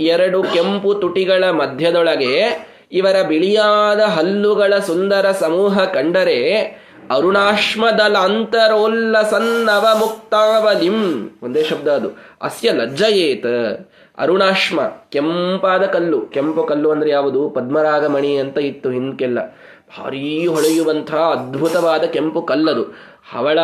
ಎರಡು 0.00 0.42
ಕೆಂಪು 0.42 0.94
ತುಟಿಗಳ 0.94 1.50
ಮಧ್ಯದೊಳಗೆ 1.50 2.66
ಇವರ 2.92 3.22
ಬಿಳಿಯಾದ 3.22 4.00
ಹಲ್ಲುಗಳ 4.00 4.78
ಸುಂದರ 4.78 5.30
ಸಮೂಹ 5.30 5.84
ಕಂಡರೆ 5.84 6.38
ಅರುಣಾಶ್ಮದಲ 7.10 8.18
ಅಂತರೋಲ್ಲಸನ್ನವ 8.18 9.86
ಮುಕ್ತಾವಲಿಂ 9.98 11.30
ಒಂದೇ 11.42 11.62
ಶಬ್ದ 11.62 11.88
ಅದು. 11.88 12.08
ಅಸ್ಯ 12.42 12.72
ಲಜ್ಜಯೇತ. 12.72 13.46
ಅರುಣಾಶ್ಮ, 14.18 14.80
ಕೆಂಪಾದ 15.08 15.82
ಕಲ್ಲು. 15.82 16.20
ಕೆಂಪು 16.20 16.64
ಕಲ್ಲು 16.64 16.90
ಅಂದ್ರೆ 16.90 17.10
ಯಾವುದು? 17.10 17.50
ಪದ್ಮರಾಗಮಣಿ 17.50 18.36
ಅಂತ 18.36 18.58
ಇತ್ತು 18.58 18.90
ಹಿಂದ್ಕೆಲ್ಲ. 18.90 19.38
ಭಾರೀ 19.98 20.46
ಹೊಳೆಯುವಂತಹ 20.46 21.16
ಅದ್ಭುತವಾದ 21.16 22.02
ಕೆಂಪು 22.02 22.42
ಕಲ್ಲದು. 22.42 22.82
ಹವಳ, 23.32 23.58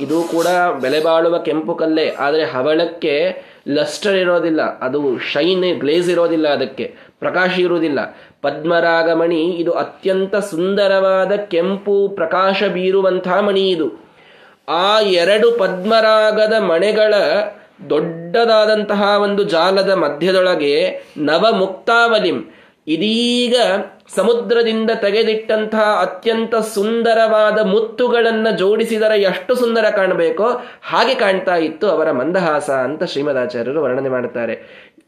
ಇದು 0.00 0.22
ಕೂಡ 0.22 0.46
ಬೆಲೆ 0.80 1.00
ಬಾಳುವ 1.00 1.38
ಕೆಂಪು 1.38 1.74
ಕಲ್ಲೇ. 1.74 2.08
ಆದರೆ 2.08 2.44
ಹವಳಕ್ಕೆ 2.44 3.42
ಲಸ್ಟರ್ 3.68 4.16
ಇರೋದಿಲ್ಲ. 4.16 4.78
ಅದು 4.78 5.18
ಶೈನ್, 5.18 5.80
ಗ್ಲೇಸ್ 5.80 6.10
ಇರೋದಿಲ್ಲ 6.10 6.48
ಅದಕ್ಕೆ. 6.48 6.96
ಪ್ರಕಾಶ 7.18 7.58
ಇರುವುದಿಲ್ಲ. 7.58 8.16
ಪದ್ಮರಾಗಮಣಿ, 8.44 9.42
ಇದು 9.62 9.72
ಅತ್ಯಂತ 9.82 10.34
ಸುಂದರವಾದ 10.50 11.32
ಕೆಂಪು 11.52 11.96
ಪ್ರಕಾಶ 12.16 12.62
ಬೀರುವಂತಹ 12.74 13.38
ಮಣಿ 13.40 13.64
ಇದು. 13.70 13.88
ಆ 14.68 14.88
ಎರಡು 15.22 15.48
ಪದ್ಮರಾಗದ 15.58 16.54
ಮಣೆಗಳ 16.64 17.14
ದೊಡ್ಡದಾದಂತಹ 17.90 19.02
ಒಂದು 19.22 19.42
ಜಾಲದ 19.44 19.92
ಮಧ್ಯದೊಳಗೆ 19.94 20.74
ನವಮುಕ್ತಾವಲಿಂ, 21.22 22.38
ಇದೀಗ 22.86 23.56
ಸಮುದ್ರದಿಂದ 24.16 24.90
ತೆಗೆದಿಟ್ಟಂತಹ 25.02 25.84
ಅತ್ಯಂತ 26.00 26.54
ಸುಂದರವಾದ 26.74 27.58
ಮುತ್ತುಗಳನ್ನು 27.70 28.50
ಜೋಡಿಸಿದರೆ 28.58 29.16
ಎಷ್ಟು 29.22 29.52
ಸುಂದರ 29.54 29.86
ಕಾಣಬೇಕೋ 29.96 30.48
ಹಾಗೆ 30.90 31.14
ಕಾಣ್ತಾ 31.14 31.56
ಇತ್ತು 31.68 31.86
ಅವರ 31.88 32.08
ಮಂದಹಾಸ 32.10 32.68
ಅಂತ 32.86 33.02
ಶ್ರೀಮದಾಚಾರ್ಯರು 33.04 33.82
ವರ್ಣನೆ 33.84 34.08
ಮಾಡುತ್ತಾರೆ. 34.08 34.56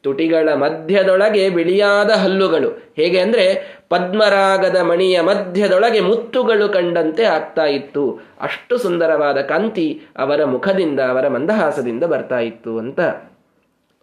ತುಟಿಗಳ 0.06 0.48
ಮಧ್ಯದೊಳಗೆ 0.54 1.50
ಬಿಳಿಯಾದ 1.50 2.10
ಹಲ್ಲುಗಳು. 2.10 2.68
ಹೇಗೆ 2.96 3.20
ಅಂದ್ರೆ, 3.20 3.76
ಪದ್ಮರಾಗದ 3.88 4.76
ಮಣಿಯ 4.76 5.20
ಮಧ್ಯದೊಳಗೆ 5.20 6.00
ಮುತ್ತುಗಳು 6.00 6.68
ಕಂಡಂತೆ 6.68 7.24
ಆಗ್ತಾ 7.24 7.64
ಇತ್ತು. 7.64 8.20
ಅಷ್ಟು 8.40 8.78
ಸುಂದರವಾದ 8.78 9.36
ಕಾಂತಿ 9.36 10.02
ಅವರ 10.16 10.44
ಮುಖದಿಂದ, 10.44 11.00
ಅವರ 11.00 11.28
ಮಂದಹಾಸದಿಂದ 11.28 12.04
ಬರ್ತಾ 12.04 12.38
ಇತ್ತು 12.38 12.78
ಅಂತ 12.78 13.00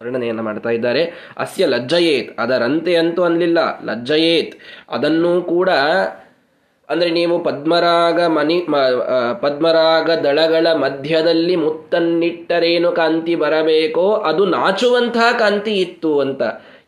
ವರ್ಣನೆಯನ್ನು 0.02 0.42
ಮಾಡ್ತಾ 0.42 0.70
ಇದ್ದಾರೆ. 0.70 1.32
ಅಸ್ಯ 1.38 1.66
ಲಜ್ಜಯೇತ್. 1.66 2.40
ಅದರಂತೆ 2.40 2.96
ಅಂತೂ 2.96 3.22
ಅನ್ಲಿಲ್ಲ. 3.22 3.58
ಲಜ್ಜಯೇತ್. 3.84 4.58
ಅದನ್ನೂ 4.90 5.42
ಕೂಡ 5.42 5.68
ಅಂದ್ರೆ 6.88 7.10
ನೀವು 7.10 7.44
ಪದ್ಮರಾಗ 7.44 8.22
ಮನಿ 8.26 8.66
ಪದ್ಮರಾಗ 9.40 10.10
ದಳಗಳ 10.10 10.66
ಮಧ್ಯದಲ್ಲಿ 10.72 11.56
ಮುತ್ತನ್ನಿಟ್ಟರೇನು 11.56 12.92
ಕಾಂತಿ 12.92 13.34
ಬರಬೇಕೋ 13.34 14.12
ಅದು 14.12 14.44
ನಾಚುವಂತಹ 14.44 15.38
ಕಾಂತಿ 15.38 15.70
ಇತ್ತು 15.70 16.20
ಅಂತ. 16.20 16.42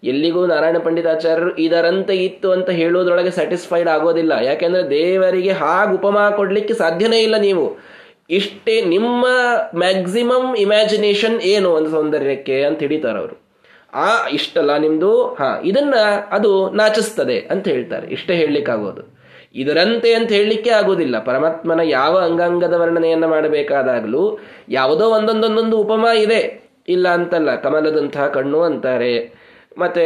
ಎಲ್ಲಿಗೂ 0.05 0.47
ನಾರಾಯಣ 0.47 0.77
ಪಂಡಿತಾಚಾರ್ಯರು 0.79 1.57
ಇದರಂತೆ 1.57 2.17
ಇತ್ತು 2.17 2.53
ಅಂತ 2.53 2.71
ಹೇಳೋದ್ರೊಳಗೆ 2.71 3.31
ಸ್ಯಾಟಿಸ್ಫೈಡ್ 3.31 3.89
ಆಗೋದಿಲ್ಲ. 3.89 4.33
ಯಾಕೆಂದ್ರೆ 4.43 4.91
ದೇವರಿಗೆ 4.91 5.53
ಹಾಗೆ 5.53 5.95
ಉಪಮಾ 5.95 6.31
ಕೊಡ್ಲಿಕ್ಕೆ 6.31 6.75
ಸಾಧ್ಯನೇ 6.75 7.19
ಇಲ್ಲ 7.19 7.37
ನೀವು. 7.37 7.77
ಇಷ್ಟೇ 8.31 8.85
ನಿಮ್ಮ 8.85 9.27
ಮ್ಯಾಕ್ಸಿಮಮ್ 9.75 10.57
ಇಮ್ಯಾಜಿನೇಷನ್ 10.57 11.41
ಏನು 11.41 11.71
ಒಂದು 11.71 11.91
ಸೌಂದರ್ಯಕ್ಕೆ 11.91 12.65
ಅಂತ 12.65 12.79
ಹಿಡಿತಾರೆ 12.79 13.19
ಅವರು. 13.19 13.47
ಆ, 13.95 14.29
ಇಷ್ಟಲ್ಲ 14.29 14.77
ನಿಮ್ದು? 14.77 15.25
ಹಾ, 15.25 15.61
ಇದನ್ನ 15.65 15.95
ಅದು 16.31 16.71
ನಾಚಿಸ್ತದೆ 16.71 17.39
ಅಂತ 17.39 17.69
ಹೇಳ್ತಾರೆ. 17.69 18.07
ಇಷ್ಟೇ 18.07 18.35
ಹೇಳಲಿಕ್ಕಾಗೋದು. 18.35 19.16
ಇದರಂತೆ 19.57 20.11
ಅಂತ 20.15 20.31
ಹೇಳಲಿಕ್ಕೆ 20.33 20.71
ಆಗೋದಿಲ್ಲ 20.71 21.17
ಪರಮಾತ್ಮನ 21.19 21.81
ಯಾವ 21.89 22.15
ಅಂಗಾಂಗದ 22.19 22.75
ವರ್ಣನೆಯನ್ನು 22.75 23.29
ಮಾಡಬೇಕಾದಾಗಲೂ 23.29 24.25
ಯಾವುದೋ 24.69 25.07
ಒಂದೊಂದೊಂದೊಂದು 25.09 25.79
ಉಪಮಾ 25.79 26.13
ಇದೆ. 26.13 26.41
ಇಲ್ಲ 26.89 27.07
ಅಂತಲ್ಲ, 27.09 27.51
ಕಮಲದಂತಹ 27.57 28.27
ಕಣ್ಣು 28.29 28.63
ಅಂತಾರೆ. 28.63 29.15
ಮತ್ತೆ 29.79 30.05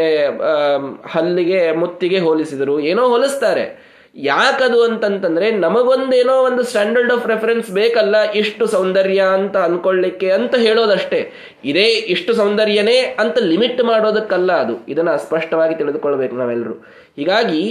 ಹಲ್ಲಿಗೆ, 1.09 1.61
ಮುತ್ತಿಗೆ 1.73 2.19
ಹೋಲಿಸಿದರು 2.19 2.81
ಏನೋ 2.81 3.03
ಹೋಲಿಸ್ತಾರೆ. 3.09 3.65
ಯಾಕದು 4.15 4.79
ಅಂತಂತಂದ್ರೆ 4.85 5.51
ನಮಗೊಂದೇನೋ 5.51 6.35
ಒಂದು 6.43 6.63
ಸ್ಟ್ಯಾಂಡರ್ಡ್ 6.63 7.13
ಆಫ್ 7.13 7.27
ರೆಫರೆನ್ಸ್ 7.29 7.69
ಬೇಕಲ್ಲ, 7.71 8.17
ಇಷ್ಟು 8.33 8.65
ಸೌಂದರ್ಯ 8.67 9.21
ಅಂತ 9.37 9.57
ಅನ್ಕೊಳ್ಳಿಕ್ಕೆ 9.57 10.29
ಅಂತ 10.31 10.55
ಹೇಳೋದಷ್ಟೇ. 10.57 11.21
ಇದೇ 11.65 11.87
ಇಷ್ಟು 12.15 12.35
ಸೌಂದರ್ಯನೇ 12.35 12.99
ಅಂತ 13.19 13.39
ಲಿಮಿಟ್ 13.43 13.83
ಮಾಡೋದಕ್ಕಲ್ಲ 13.85 14.53
ಅದು. 14.53 14.75
ಇದನ್ನ 14.89 15.15
ಸ್ಪಷ್ಟವಾಗಿ 15.27 15.75
ತಿಳಿದುಕೊಳ್ಬೇಕು 15.75 16.37
ನಾವೆಲ್ಲರೂ 16.37 16.77
ಹೀಗಾಗಿ 17.17 17.63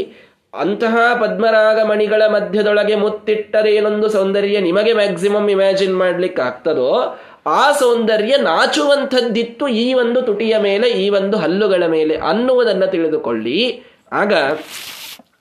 ಅಂತಹ 0.54 0.98
ಪದ್ಮರಾಗ 1.22 1.80
ಮಣಿಗಳ 1.84 2.22
ಮಧ್ಯದೊಳಗೆ 2.28 2.96
ಮುತ್ತಿಟ್ಟರೆ 2.96 3.76
ಏನೊಂದು 3.76 4.10
ಸೌಂದರ್ಯ 4.10 4.60
ನಿಮಗೆ 4.60 4.94
ಮ್ಯಾಕ್ಸಿಮಮ್ 4.94 5.50
ಇಮ್ಯಾಜಿನ್ 5.50 5.98
ಮಾಡ್ಲಿಕ್ಕೆ 5.98 6.42
ಆಗ್ತದೋ 6.42 7.20
ಆ 7.48 7.72
ಸೌಂದರ್ಯ 7.72 8.38
ನಾಚುವಂಥದ್ದಿತ್ತು 8.38 9.68
ಈ 9.68 9.94
ಒಂದು 9.94 10.22
ತುಟಿಯ 10.22 10.58
ಮೇಲೆ, 10.58 10.90
ಈ 10.90 11.10
ಒಂದು 11.10 11.38
ಹಲ್ಲುಗಳ 11.38 11.84
ಮೇಲೆ 11.88 12.16
ಅನ್ನುವುದನ್ನು 12.16 12.88
ತಿಳಿದುಕೊಳ್ಳಿ. 12.92 13.84
ಆಗ 14.12 14.34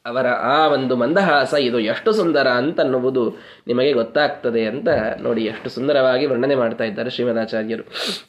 ಅವರ 0.07 0.27
ಆ 0.27 0.67
ಒಂದು 0.67 0.97
ಮಂದಹಾಸ, 0.97 1.55
ಇದು 1.55 1.81
ಎಷ್ಟು 1.81 2.13
ಸುಂದರ 2.13 2.47
ಅಂತನ್ನುವುದು 2.47 3.37
ನಿಮಗೆ 3.67 3.93
ಗೊತ್ತಾಗ್ತದೆ 3.93 4.67
ಅಂತ 4.67 4.89
ನೋಡಿ 5.23 5.45
ಎಷ್ಟು 5.45 5.71
ಸುಂದರವಾಗಿ 5.71 6.27
ವರ್ಣನೆ 6.27 6.55
ಮಾಡ್ತಾ 6.55 6.85
ಇದ್ದಾರೆ 6.85 7.11
ಶ್ರೀಮದಾಚಾರ್ಯರು. 7.11 7.83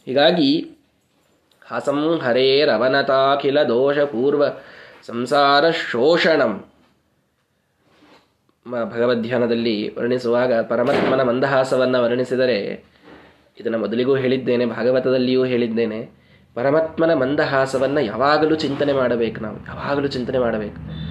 ಹೀಗಾಗಿ, 0.06 0.76
ಹಸಂ 1.68 2.20
ಹರೇರವನತಾಖಿಲ 2.24 3.64
ದೋಷ 3.64 4.00
ಪೂರ್ವ 4.00 4.44
ಸಂಸಾರ 5.08 5.70
ಶೋಷಣಂ. 5.70 6.69
ಭಗವದ್ಧ್ಯಾನದಲ್ಲಿ 8.70 9.96
ವರ್ಣಿಸುವಾಗ 9.98 10.54
ಪರಮಾತ್ಮನ 10.54 11.22
ಮಂದಹಾಸವನ್ನು 11.22 12.04
ವರ್ಣಿಸಿದರೆ, 12.04 12.84
ಇದನ್ನು 13.60 13.78
ಮೊದಲಿಗೂ 13.78 14.16
ಹೇಳಿದ್ದೇನೆ, 14.16 14.66
ಭಾಗವತದಲ್ಲಿಯೂ 14.66 15.44
ಹೇಳಿದ್ದೇನೆ. 15.44 16.10
ಪರಮಾತ್ಮನ 16.56 17.14
ಮಂದಹಾಸವನ್ನು 17.14 18.02
ಯಾವಾಗಲೂ 18.02 18.56
ಚಿಂತನೆ 18.56 18.94
ಮಾಡಬೇಕು 18.94 19.42
ನಾವು, 19.42 19.58
ಯಾವಾಗಲೂ 19.58 20.08
ಚಿಂತನೆ 20.08 20.40
ಮಾಡಬೇಕು. 20.40 21.10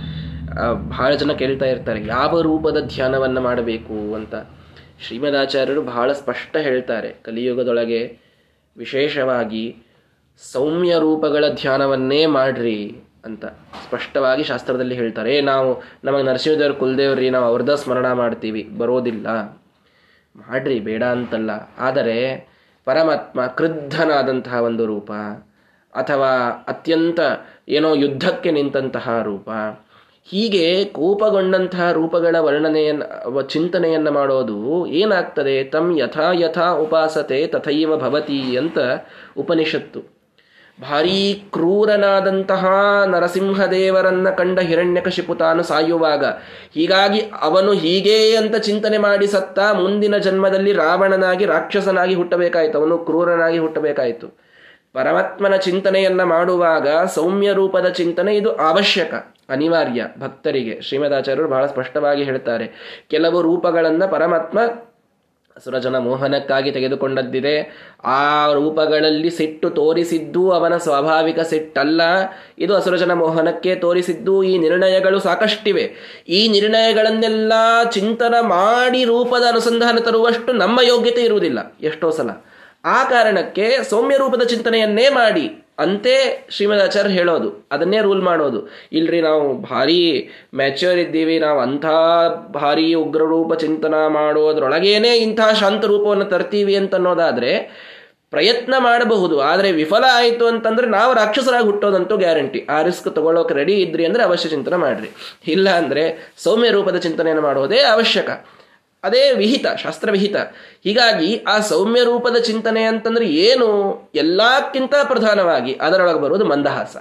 ಬಹಳ 0.88 1.14
ಜನ 1.14 1.32
ಕೇಳ್ತಾ 1.32 1.66
ಇರ್ತಾರೆ, 1.66 2.06
ಯಾವ 2.06 2.40
ರೂಪದ 2.40 2.80
ಧ್ಯಾನವನ್ನು 2.86 3.40
ಮಾಡಬೇಕು 3.40 4.14
ಅಂತ. 4.14 4.34
ಶ್ರೀಮದಾಚಾರ್ಯರು 5.06 5.82
ಬಹಳ 5.82 6.12
ಸ್ಪಷ್ಟ 6.12 6.56
ಹೇಳ್ತಾರೆ, 6.56 7.10
ಕಲಿಯುಗದೊಳಗೆ 7.24 8.18
ವಿಶೇಷವಾಗಿ 8.76 9.76
ಸೌಮ್ಯ 10.52 10.94
ರೂಪಗಳ 10.98 11.44
ಧ್ಯಾನವನ್ನೇ 11.48 12.26
ಮಾಡ್ರಿ. 12.26 12.96
ಅಂತ 13.24 13.44
ಸ್ಪಷ್ಟವಾಗಿ 13.84 14.44
ಶಾಸ್ತ್ರದಲ್ಲಿ 14.44 14.94
ಹೇಳ್ತಾರೆ 14.94 15.40
ನಾವು 15.40 15.82
ನಮಗೆ 16.04 16.22
ನರಸಿಂಹದೇವ್ರ, 16.22 16.72
ಕುಲದೇವ್ರಿ, 16.72 17.30
ನಾವು 17.30 17.44
ಅವ್ರದ 17.44 17.74
ಸ್ಮರಣ 17.74 18.12
ಮಾಡ್ತೀವಿ, 18.12 18.62
ಬರೋದಿಲ್ಲ. 18.62 19.26
ಮಾಡ್ರಿ, 20.36 20.80
ಬೇಡ 20.80 21.02
ಅಂತಲ್ಲ. 21.04 21.50
ಆದರೆ 21.78 22.48
ಪರಮಾತ್ಮ 22.84 23.46
ಕ್ರುದ್ಧನಾದಂತಹ 23.46 24.54
ಒಂದು 24.54 24.86
ರೂಪ, 24.86 25.12
ಅಥವಾ 25.94 26.48
ಅತ್ಯಂತ 26.68 27.20
ಏನೋ 27.68 27.94
ಯುದ್ಧಕ್ಕೆ 27.94 28.50
ನಿಂತಹ 28.50 29.22
ರೂಪ, 29.22 29.50
ಹೀಗೆ 30.24 30.84
ಕೋಪಗೊಂಡಂತಹ 30.84 31.92
ರೂಪಗಳ 31.92 32.36
ವರ್ಣನೆಯನ್ನು 32.38 33.42
ಚಿಂತನೆಯನ್ನು 33.42 34.10
ಮಾಡೋದು 34.10 34.86
ಏನಾಗ್ತದೆ? 34.86 35.64
ತಮ್ 35.64 35.98
ಯಥಾ 35.98 36.32
ಯಥಾ 36.32 36.70
ಉಪಾಸತೆ 36.70 37.46
ತಥೈವ 37.46 37.96
ಭವತಿ 37.96 38.56
ಅಂತ 38.56 38.78
ಉಪನಿಷತ್ತು. 39.36 40.17
ಭಾರೀ 40.82 41.34
ಕ್ರೂರನಾದಂತಹ 41.52 42.66
ನರಸಿಂಹದೇವರನ್ನ 43.06 44.28
ಕಂಡ 44.30 44.58
ಹಿರಣ್ಯಕಶಿಪು 44.60 45.34
ತಾನು 45.34 45.62
ಸಾಯುವಾಗ, 45.62 46.24
ಹೀಗಾಗಿ 46.74 47.20
ಅವನು 47.40 47.72
ಹೀಗೆ 47.72 48.18
ಅಂತ 48.36 48.56
ಚಿಂತನೆ 48.56 48.98
ಮಾಡಿ 48.98 49.26
ಸತ್ತ 49.26 49.58
ಮುಂದಿನ 49.58 50.16
ಜನ್ಮದಲ್ಲಿ 50.18 50.72
ರಾವಣನಾಗಿ 50.72 51.46
ರಾಕ್ಷಸನಾಗಿ 51.46 52.14
ಹುಟ್ಟಬೇಕಾಯಿತು, 52.14 52.78
ಅವನು 52.78 52.98
ಕ್ರೂರನಾಗಿ 52.98 53.58
ಹುಟ್ಟಬೇಕಾಯಿತು. 53.58 54.28
ಪರಮಾತ್ಮನ 54.92 55.56
ಚಿಂತನೆಯನ್ನ 55.56 56.22
ಮಾಡುವಾಗ 56.22 56.88
ಸೌಮ್ಯ 57.14 57.52
ರೂಪದ 57.52 57.88
ಚಿಂತನೆ 57.88 58.32
ಇದು 58.36 58.50
ಅವಶ್ಯಕ, 58.68 59.14
ಅನಿವಾರ್ಯ 59.48 60.02
ಭಕ್ತರಿಗೆ. 60.18 60.80
ಶ್ರೀಮದಾಚಾರ್ಯರು 60.80 61.48
ಬಹಳ 61.48 61.66
ಸ್ಪಷ್ಟವಾಗಿ 61.66 62.22
ಹೇಳ್ತಾರೆ, 62.22 62.68
ಕೆಲವು 63.10 63.40
ರೂಪಗಳನ್ನು 63.42 64.08
ಪರಮಾತ್ಮ 64.10 64.58
ಸುರಜನ 65.64 65.98
ಮೋಹನಕ್ಕಾಗಿ 65.98 66.70
ತೆಗೆದುಕೊಂಡದ್ದಿದೆ. 66.70 67.88
ಆ 68.04 68.52
ರೂಪಗಳಲ್ಲಿ 68.52 69.30
ಸಿಟ್ಟು 69.30 69.70
ತೋರಿಸಿದ್ದು 69.70 70.50
ಅವನ 70.50 70.76
ಸ್ವಾಭಾವಿಕ 70.76 71.40
ಸಿಟ್ಟಲ್ಲ. 71.40 72.00
ಇದು 72.58 72.76
ಅಸುರಜನ 72.76 73.12
ಮೋಹನಕ್ಕೆ 73.12 73.74
ತೋರಿಸಿದ್ದು 73.74 74.42
ಈ 74.42 74.58
ನಿರ್ಣಯಗಳು 74.58 75.18
ಸಾಕಷ್ಟಿವೆ. 75.18 75.94
ಈ 76.28 76.48
ನಿರ್ಣಯಗಳನ್ನೆಲ್ಲ 76.48 77.52
ಚಿಂತನ 77.92 78.34
ಮಾಡಿ 78.40 79.04
ರೂಪದ 79.04 79.42
ಅನುಸಂಧಾನ 79.48 79.98
ತರುವಷ್ಟು 79.98 80.52
ನಮ್ಮ 80.52 80.80
ಯೋಗ್ಯತೆ 80.80 81.22
ಇರುವುದಿಲ್ಲ. 81.22 81.76
ಎಷ್ಟೋ 81.82 82.10
ಸಲ. 82.10 82.30
ಆ 82.84 83.04
ಕಾರಣಕ್ಕೆ 83.04 83.82
ಸೌಮ್ಯ 83.90 84.16
ರೂಪದ 84.16 84.42
ಚಿಂತನೆಯನ್ನೇ 84.42 85.08
ಮಾಡಿ 85.08 85.67
ಅಂತೆ 85.84 86.14
ಶ್ರೀಮದಾಚಾರ್ಯ 86.54 87.12
ಹೇಳೋದು, 87.18 87.48
ಅದನ್ನೇ 87.74 87.98
ರೂಲ್ 88.06 88.22
ಮಾಡೋದು. 88.28 88.60
ಇಲ್ರಿ 88.98 89.20
ನಾವು 89.28 89.44
ಭಾರಿ 89.68 90.00
ಮ್ಯಾಚ್ಯೂರ್ 90.60 90.98
ಇದ್ದೀವಿ, 91.04 91.36
ನಾವು 91.46 91.58
ಅಂಥ 91.66 91.86
ಭಾರಿ 92.56 92.88
ಉಗ್ರರೂಪ 93.04 93.52
ಚಿಂತನ 93.64 93.94
ಮಾಡೋದ್ರೊಳಗೇನೆ 94.18 95.12
ಇಂಥ 95.26 95.40
ಶಾಂತ 95.62 95.84
ರೂಪವನ್ನು 95.92 96.26
ತರ್ತೀವಿ 96.34 96.76
ಅಂತ 96.82 96.94
ಅನ್ನೋದಾದ್ರೆ 97.00 97.52
ಪ್ರಯತ್ನ 98.34 98.74
ಮಾಡಬಹುದು, 98.88 99.36
ಆದರೆ 99.50 99.68
ವಿಫಲ 99.80 100.04
ಆಯಿತು 100.18 100.44
ಅಂತಂದ್ರೆ 100.52 100.86
ನಾವು 100.96 101.12
ರಾಕ್ಷಸರಾಗಿ 101.20 101.68
ಹುಟ್ಟೋದಂತೂ 101.70 102.14
ಗ್ಯಾರಂಟಿ. 102.24 102.60
ಆ 102.74 102.78
ರಿಸ್ಕ್ 102.88 103.08
ತಗೊಳ್ಳೋಕೆ 103.18 103.54
ರೆಡಿ 103.60 103.76
ಇದ್ರಿ 103.84 104.04
ಅಂದ್ರೆ 104.08 104.22
ಅವಶ್ಯ 104.28 104.48
ಚಿಂತನೆ 104.54 104.78
ಮಾಡ್ರಿ. 104.86 105.08
ಇಲ್ಲ 105.54 105.68
ಅಂದ್ರೆ 105.82 106.04
ಸೌಮ್ಯ 106.46 106.70
ರೂಪದ 106.76 106.98
ಚಿಂತನೆಯನ್ನು 107.06 107.44
ಮಾಡೋದೇ 107.48 107.80
ಅವಶ್ಯಕ. 107.94 108.30
ಅದೇ 109.04 109.32
ವಿಹಿತ 109.32 109.66
ಶಾಸ್ತ್ರವಿಹಿತ 109.82 110.36
ಹೀಗಾಗಿ 110.84 111.36
ಆ 111.36 111.58
ಸೌಮ್ಯ 111.58 112.04
ರೂಪದ 112.04 112.36
ಚಿಂತನೆ 112.36 112.82
ಅಂತಂದ್ರೆ 112.82 113.26
ಏನು? 113.26 114.10
ಎಲ್ಲಕ್ಕಿಂತ 114.14 114.94
ಪ್ರಧಾನವಾಗಿ 115.04 115.74
ಅದರೊಳಗೆ 115.74 116.20
ಬರುವುದು 116.20 116.44
ಮಂದಹಾಸ. 116.44 116.96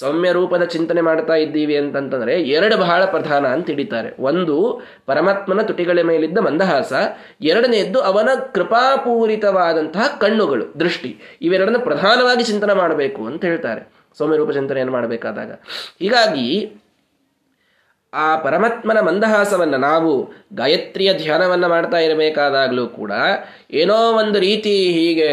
ಸೌಮ್ಯ 0.00 0.32
ರೂಪದ 0.32 0.62
ಚಿಂತನೆ 0.64 1.00
ಮಾಡ್ತಾ 1.00 1.34
ಇದ್ದೀವಿ 1.34 1.76
ಅಂತಂತಂದ್ರೆ 1.76 2.42
ಎರಡು 2.42 2.76
ಬಹಳ 2.76 3.04
ಪ್ರಧಾನ 3.04 3.46
ಅಂತ 3.46 3.66
ಹಿಡಿತಾರೆ. 3.66 4.22
ಒಂದು, 4.22 4.82
ಪರಮಾತ್ಮನ 5.06 5.62
ತುಟಿಗಳ 5.62 5.98
ಮೇಲಿದ್ದ 6.02 6.38
ಮಂದಹಾಸ. 6.38 6.92
ಎರಡನೆಯದ್ದು 7.40 8.00
ಅವನ 8.00 8.28
ಕೃಪಾಪೂರಿತವಾದಂತಹ 8.54 10.18
ಕಣ್ಣುಗಳು, 10.20 10.80
ದೃಷ್ಟಿ. 10.80 11.38
ಇವೆರಡನ್ನ 11.42 11.76
ಪ್ರಧಾನವಾಗಿ 11.76 12.44
ಚಿಂತನೆ 12.44 12.74
ಮಾಡಬೇಕು 12.74 13.26
ಅಂತ 13.26 13.44
ಹೇಳ್ತಾರೆ. 13.44 13.92
ಸೌಮ್ಯ 14.18 14.36
ರೂಪ 14.36 14.50
ಚಿಂತನೆಯನ್ನು 14.50 14.92
ಮಾಡಬೇಕಾದಾಗ. 14.92 15.50
ಹೀಗಾಗಿ 16.00 16.76
ಆ 18.12 18.36
ಪರಮಾತ್ಮನ 18.36 19.00
ಮಂದಹಾಸವನ್ನು 19.00 19.78
ನಾವು 19.78 20.10
ಗಾಯತ್ರಿಯ 20.54 21.10
ಧ್ಯಾನವನ್ನು 21.14 21.68
ಮಾಡ್ತಾ 21.68 21.98
ಇರಬೇಕಾದಾಗಲೂ 21.98 22.86
ಕೂಡ 22.86 23.12
ಏನೋ 23.72 23.96
ಒಂದು 24.12 24.38
ರೀತಿ 24.38 24.74
ಹೀಗೆ 24.98 25.30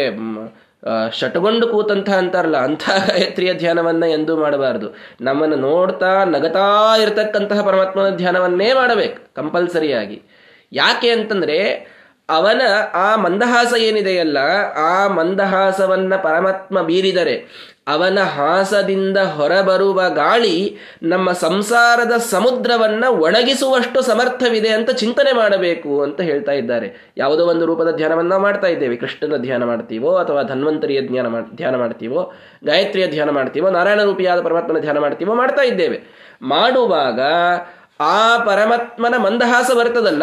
ಶಟಗೊಂಡು 1.12 1.64
ಕೂತಂಥ 1.68 2.10
ಅಂತಾರಲ್ಲ, 2.10 2.58
ಅಂಥ 2.66 2.84
ಗಾಯತ್ರಿಯ 3.08 3.54
ಧ್ಯಾನವನ್ನು 3.54 4.06
ಎಂದೂ 4.10 4.34
ಮಾಡಬಾರದು. 4.36 4.88
ನಮ್ಮನ್ನು 5.20 5.56
ನೋಡ್ತಾ 5.56 6.12
ನಗತಾ 6.24 6.66
ಇರತಕ್ಕಂತಹ 7.02 7.62
ಪರಮಾತ್ಮನ 7.66 8.10
ಧ್ಯಾನವನ್ನೇ 8.16 8.72
ಮಾಡಬೇಕು, 8.72 9.18
ಕಂಪಲ್ಸರಿಯಾಗಿ. 9.34 10.18
ಯಾಕೆ 10.72 11.10
ಅಂತಂದ್ರೆ 11.10 11.58
ಅವನ 12.30 12.62
ಆ 12.94 13.08
ಮಂದಹಾಸ 13.16 13.72
ಏನಿದೆಯಲ್ಲ, 13.78 14.38
ಆ 14.90 14.94
ಮಂದಹಾಸವನ್ನ 15.08 16.14
ಪರಮಾತ್ಮ 16.16 16.82
ಬೀರಿದರೆ 16.82 17.36
ಅವನ 17.88 18.18
ಹಾಸದಿಂದ 18.36 19.18
ಹೊರಬರುವ 19.36 20.00
ಗಾಳಿ 20.14 20.56
ನಮ್ಮ 21.02 21.28
ಸಂಸಾರದ 21.32 22.14
ಸಮುದ್ರವನ್ನ 22.30 23.04
ಒಣಗಿಸುವಷ್ಟು 23.26 24.00
ಸಮರ್ಥವಿದೆ 24.02 24.68
ಅಂತ 24.68 24.90
ಚಿಂತನೆ 24.90 25.32
ಮಾಡಬೇಕು 25.32 25.92
ಅಂತ 26.02 26.20
ಹೇಳ್ತಾ 26.20 26.52
ಇದ್ದಾರೆ. 26.52 26.88
ಯಾವುದೋ 27.16 27.44
ಒಂದು 27.46 27.66
ರೂಪದ 27.66 27.92
ಧ್ಯಾನವನ್ನ 27.96 28.36
ಮಾಡ್ತಾ 28.36 28.66
ಇದ್ದೇವೆ. 28.66 28.96
ಕೃಷ್ಣನ 28.96 29.36
ಧ್ಯಾನ 29.36 29.64
ಮಾಡ್ತೀವೋ 29.64 30.12
ಅಥವಾ 30.16 30.42
ಧನ್ವಂತರಿಯ 30.42 31.00
ಧ್ಯಾನ 31.00 31.26
ಧ್ಯಾನ 31.54 31.74
ಮಾಡ್ತೀವೋ, 31.76 32.22
ಗಾಯತ್ರಿಯ 32.64 33.06
ಧ್ಯಾನ 33.06 33.30
ಮಾಡ್ತೀವೋ, 33.30 33.70
ನಾರಾಯಣ 33.70 34.02
ರೂಪಿಯಾದ 34.02 34.40
ಪರಮಾತ್ಮನ 34.40 34.78
ಧ್ಯಾನ 34.78 34.98
ಮಾಡ್ತೀವೋ 34.98 35.34
ಮಾಡ್ತಾ 35.34 35.62
ಇದ್ದೇವೆ. 35.62 36.00
ಮಾಡುವಾಗ 36.42 37.20
ಆ 38.00 38.20
ಪರಮಾತ್ಮನ 38.44 39.16
ಮಂದಹಾಸ 39.16 39.70
ಬರ್ತದಲ್ಲ, 39.78 40.22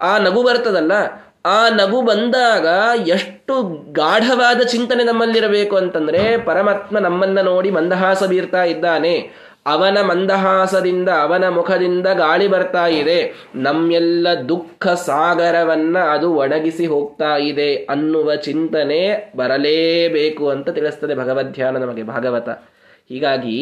ಆ 0.00 0.12
ನಗು 0.18 0.42
ಬರ್ತದಲ್ಲ 0.42 0.92
ಆ 1.48 1.68
ನಗು 1.68 1.98
ಬಂದಾಗ 2.02 2.66
ಎಷ್ಟು 3.08 3.54
ಗಾಢವಾದ 3.92 4.60
ಚಿಂತನೆ 4.62 5.04
ನಮ್ಮಲ್ಲಿರಬೇಕು 5.04 5.76
ಅಂತಂದ್ರೆ 5.76 6.22
ಪರಮಾತ್ಮ 6.44 6.98
ನಮ್ಮನ್ನ 6.98 7.40
ನೋಡಿ 7.40 7.70
ಮಂದಹಾಸ 7.70 8.22
ಬೀರ್ತಾ 8.24 8.62
ಇದ್ದಾನೆ. 8.64 9.14
ಅವನ 9.66 9.98
ಮಂದಹಾಸದಿಂದ, 10.00 11.08
ಅವನ 11.22 11.44
ಮುಖದಿಂದ 11.48 12.06
ಗಾಳಿ 12.14 12.46
ಬರ್ತಾ 12.48 12.84
ಇದೆ. 12.86 13.18
ನಮ್ಮೆಲ್ಲ 13.54 14.28
ದುಃಖ 14.48 14.88
ಸಾಗರವನ್ನ 15.06 15.98
ಅದು 15.98 16.28
ಒಣಗಿಸಿ 16.34 16.86
ಹೋಗ್ತಾ 16.86 17.36
ಇದೆ 17.36 17.70
ಅನ್ನುವ 17.90 18.34
ಚಿಂತನೆ 18.36 19.00
ಬರಲೇಬೇಕು 19.36 20.44
ಅಂತ 20.48 20.68
ತಿಳಿಸ್ತದೆ 20.70 21.14
ಭಗವದ್ಧ್ಯಾನ 21.14 21.76
ನಮಗೆ 21.76 22.02
ಭಾಗವತ. 22.02 22.48
ಹೀಗಾಗಿ 23.08 23.58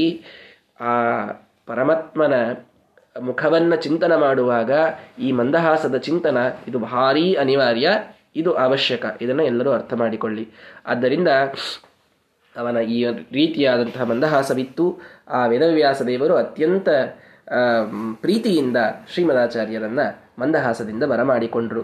ಆ 0.81 0.93
ಪರಮಾತ್ಮನ 1.67 2.35
ಮುಖವನ್ನ 3.21 3.75
ಚಿಂತನ 3.75 4.17
ಮಾಡುವಾಗ 4.17 4.71
ಈ 5.19 5.33
ಮಂದಹಾಸದ 5.33 5.97
ಚಿಂತನ 5.97 6.39
ಇದು 6.69 6.79
ಭಾರೀ 6.79 7.35
ಅನಿವಾರ್ಯ, 7.35 7.91
ಇದು 8.37 8.53
ಅವಶ್ಯಕ. 8.53 9.05
ಇದನ್ನು 9.21 9.45
ಎಲ್ಲರೂ 9.45 9.71
ಅರ್ಥ 9.71 9.95
ಮಾಡಿಕೊಳ್ಳಿ. 9.95 10.49
ಆದ್ದರಿಂದ 10.87 11.29
ಅವನ 12.57 12.77
ಈ 12.77 13.05
ರೀತಿಯಾದಂತಹ 13.33 14.03
ಮಂದಹಾಸವಿತ್ತು. 14.03 15.01
ಆ 15.29 15.47
ವೇದವ್ಯಾಸ 15.47 16.03
ದೇವರು 16.03 16.37
ಅತ್ಯಂತ 16.37 16.89
ಪ್ರೀತಿಯಿಂದ 18.21 18.77
ಶ್ರೀಮದಾಚಾರ್ಯರನ್ನು 19.15 20.25
ಮಂದಹಾಸದಿಂದ 20.41 21.05
ಬರಮಾಡಿಕೊಂಡರು. 21.05 21.81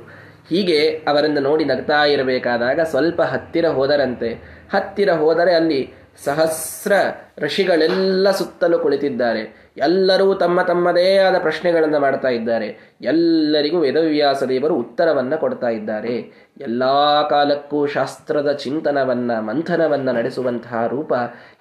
ಹೀಗೆ 0.49 0.89
ಅವರನ್ನು 0.89 1.41
ನೋಡಿ 1.41 1.65
ನಗ್ತಾ 1.65 2.05
ಇರಬೇಕಾದಾಗ 2.05 2.81
ಸ್ವಲ್ಪ 2.81 3.23
ಹತ್ತಿರ 3.23 3.69
ಹೋದರಂತೆ. 3.69 4.35
ಹತ್ತಿರ 4.75 5.13
ಹೋದರೆ 5.13 5.55
ಅಲ್ಲಿ 5.55 5.93
ಸಹಸ್ರ 6.25 6.93
ಋಷಿಗಳೆಲ್ಲ 7.39 8.31
ಸುತ್ತಲೂ 8.31 8.79
ಕುಳಿತಿದ್ದಾರೆ. 8.79 9.62
ಎಲ್ಲರೂ 9.77 10.35
ತಮ್ಮ 10.35 10.63
ತಮ್ಮದೇ 10.63 11.17
ಆದ 11.17 11.39
ಪ್ರಶ್ನೆಗಳನ್ನು 11.39 12.01
ಮಾಡ್ತಾ 12.01 12.29
ಇದ್ದಾರೆ. 12.29 12.69
ಎಲ್ಲರಿಗೂ 13.03 13.79
ವೇದವ್ಯಾಸ 13.79 14.43
ದೇವರು 14.43 14.75
ಉತ್ತರವನ್ನು 14.75 15.41
ಕೊಡ್ತಾ 15.41 15.69
ಇದ್ದಾರೆ. 15.69 16.17
ಎಲ್ಲ 16.61 16.83
ಕಾಲಕ್ಕೂ 17.29 17.87
ಶಾಸ್ತ್ರದ 17.87 18.53
ಚಿಂತನವನ್ನ, 18.53 19.39
ಮಂಥನವನ್ನ 19.39 20.13
ನಡೆಸುವಂತಹ 20.13 20.87
ರೂಪ 20.87 21.13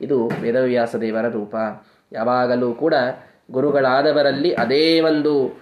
ಇದು 0.01 0.27
ವೇದವ್ಯಾಸ 0.41 0.95
ದೇವರ 0.95 1.29
ರೂಪ. 1.29 1.55
ಯಾವಾಗಲೂ 2.11 2.73
ಕೂಡ 2.73 2.95
ಗುರುಗಳಾದವರಲ್ಲಿ 3.51 4.53
ಅದೇ 4.53 4.99
ಒಂದು 5.01 5.61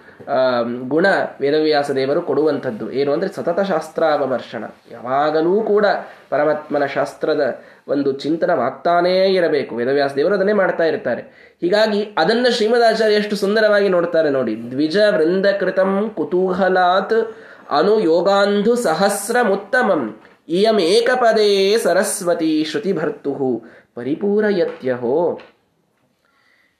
ಗುಣ 0.88 1.06
ವೇದವ್ಯಾಸ 1.40 1.90
ದೇವರು 1.90 2.22
ಕೊಡುವಂಥದ್ದು. 2.22 2.92
ಏನು 2.92 3.12
ಅಂದರೆ 3.12 3.28
ಸತತ 3.28 3.60
ಶಾಸ್ತ್ರಾವಮರ್ಶನ 3.60 4.64
ಯಾವಾಗಲೂ 4.92 5.62
ಕೂಡ 5.62 5.86
ಪರಮಾತ್ಮನ 6.30 6.86
ಶಾಸ್ತ್ರದ 6.86 7.42
ಒಂದು 7.90 8.12
ಚಿಂತನವಾಗ್ತಾನೇ 8.12 9.32
ಇರಬೇಕು. 9.34 9.74
ವೇದವ್ಯಾಸ 9.74 10.14
ದೇವರು 10.14 10.34
ಅದನ್ನೇ 10.34 10.52
ಮಾಡ್ತಾ 10.52 10.84
ಇರ್ತಾರೆ. 10.84 11.22
ಹೀಗಾಗಿ 11.60 12.14
ಅದನ್ನ 12.18 12.46
ಶ್ರೀಮದಾಚಾರ್ಯ 12.50 13.14
ಎಷ್ಟು 13.14 13.36
ಸುಂದರವಾಗಿ 13.36 13.88
ನೋಡ್ತಾರೆ 13.88 14.30
ನೋಡಿ. 14.30 14.70
ದ್ವಿಜ 14.70 14.96
ವೃಂದಕೃತಂ 15.10 16.10
ಕುತೂಹಲಾತ್ 16.16 17.36
ಅನು 17.70 18.00
ಯೋಗಾಂಧು 18.00 18.74
ಸಹಸ್ರಮುತ್ತಮಂ 18.76 20.20
ಇಯಂ 20.48 20.78
ಏಕಪದೇ 20.80 21.78
ಸರಸ್ವತಿ 21.78 22.64
ಶ್ರುತಿ 22.64 22.92
ಭರ್ತು 22.92 23.62
ಪರಿಪೂರಯತ್ಯಹೋ. 23.94 25.40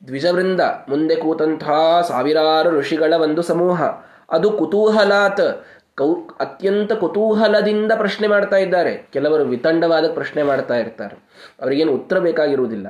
ದ್ವಿಜವೃಂದ 0.07 0.61
ಮುಂದೆ 0.89 1.17
ಕೂತಂತಹ 1.17 2.01
ಸಾವಿರಾರು 2.09 2.71
ಋಷಿಗಳ 2.71 3.15
ಒಂದು 3.23 3.43
ಸಮೂಹ. 3.43 3.83
ಅದು 4.31 4.51
ಕುತೂಹಲಾತ್ 4.51 5.67
ಕೌ, 6.01 6.11
ಅತ್ಯಂತ 6.45 6.93
ಕುತೂಹಲದಿಂದ 7.03 7.93
ಪ್ರಶ್ನೆ 8.03 8.27
ಮಾಡ್ತಾ 8.35 8.59
ಇದ್ದಾರೆ. 8.65 8.93
ಕೆಲವರು 9.15 9.45
ವಿತಂಡವಾದ 9.55 10.09
ಪ್ರಶ್ನೆ 10.19 10.43
ಮಾಡ್ತಾ 10.51 10.79
ಇರ್ತಾರೆ. 10.85 11.17
ಅವರಿಗೇನು 11.63 11.95
ಉತ್ತರ 12.01 12.19
ಬೇಕಾಗಿರುವುದಿಲ್ಲ. 12.29 12.89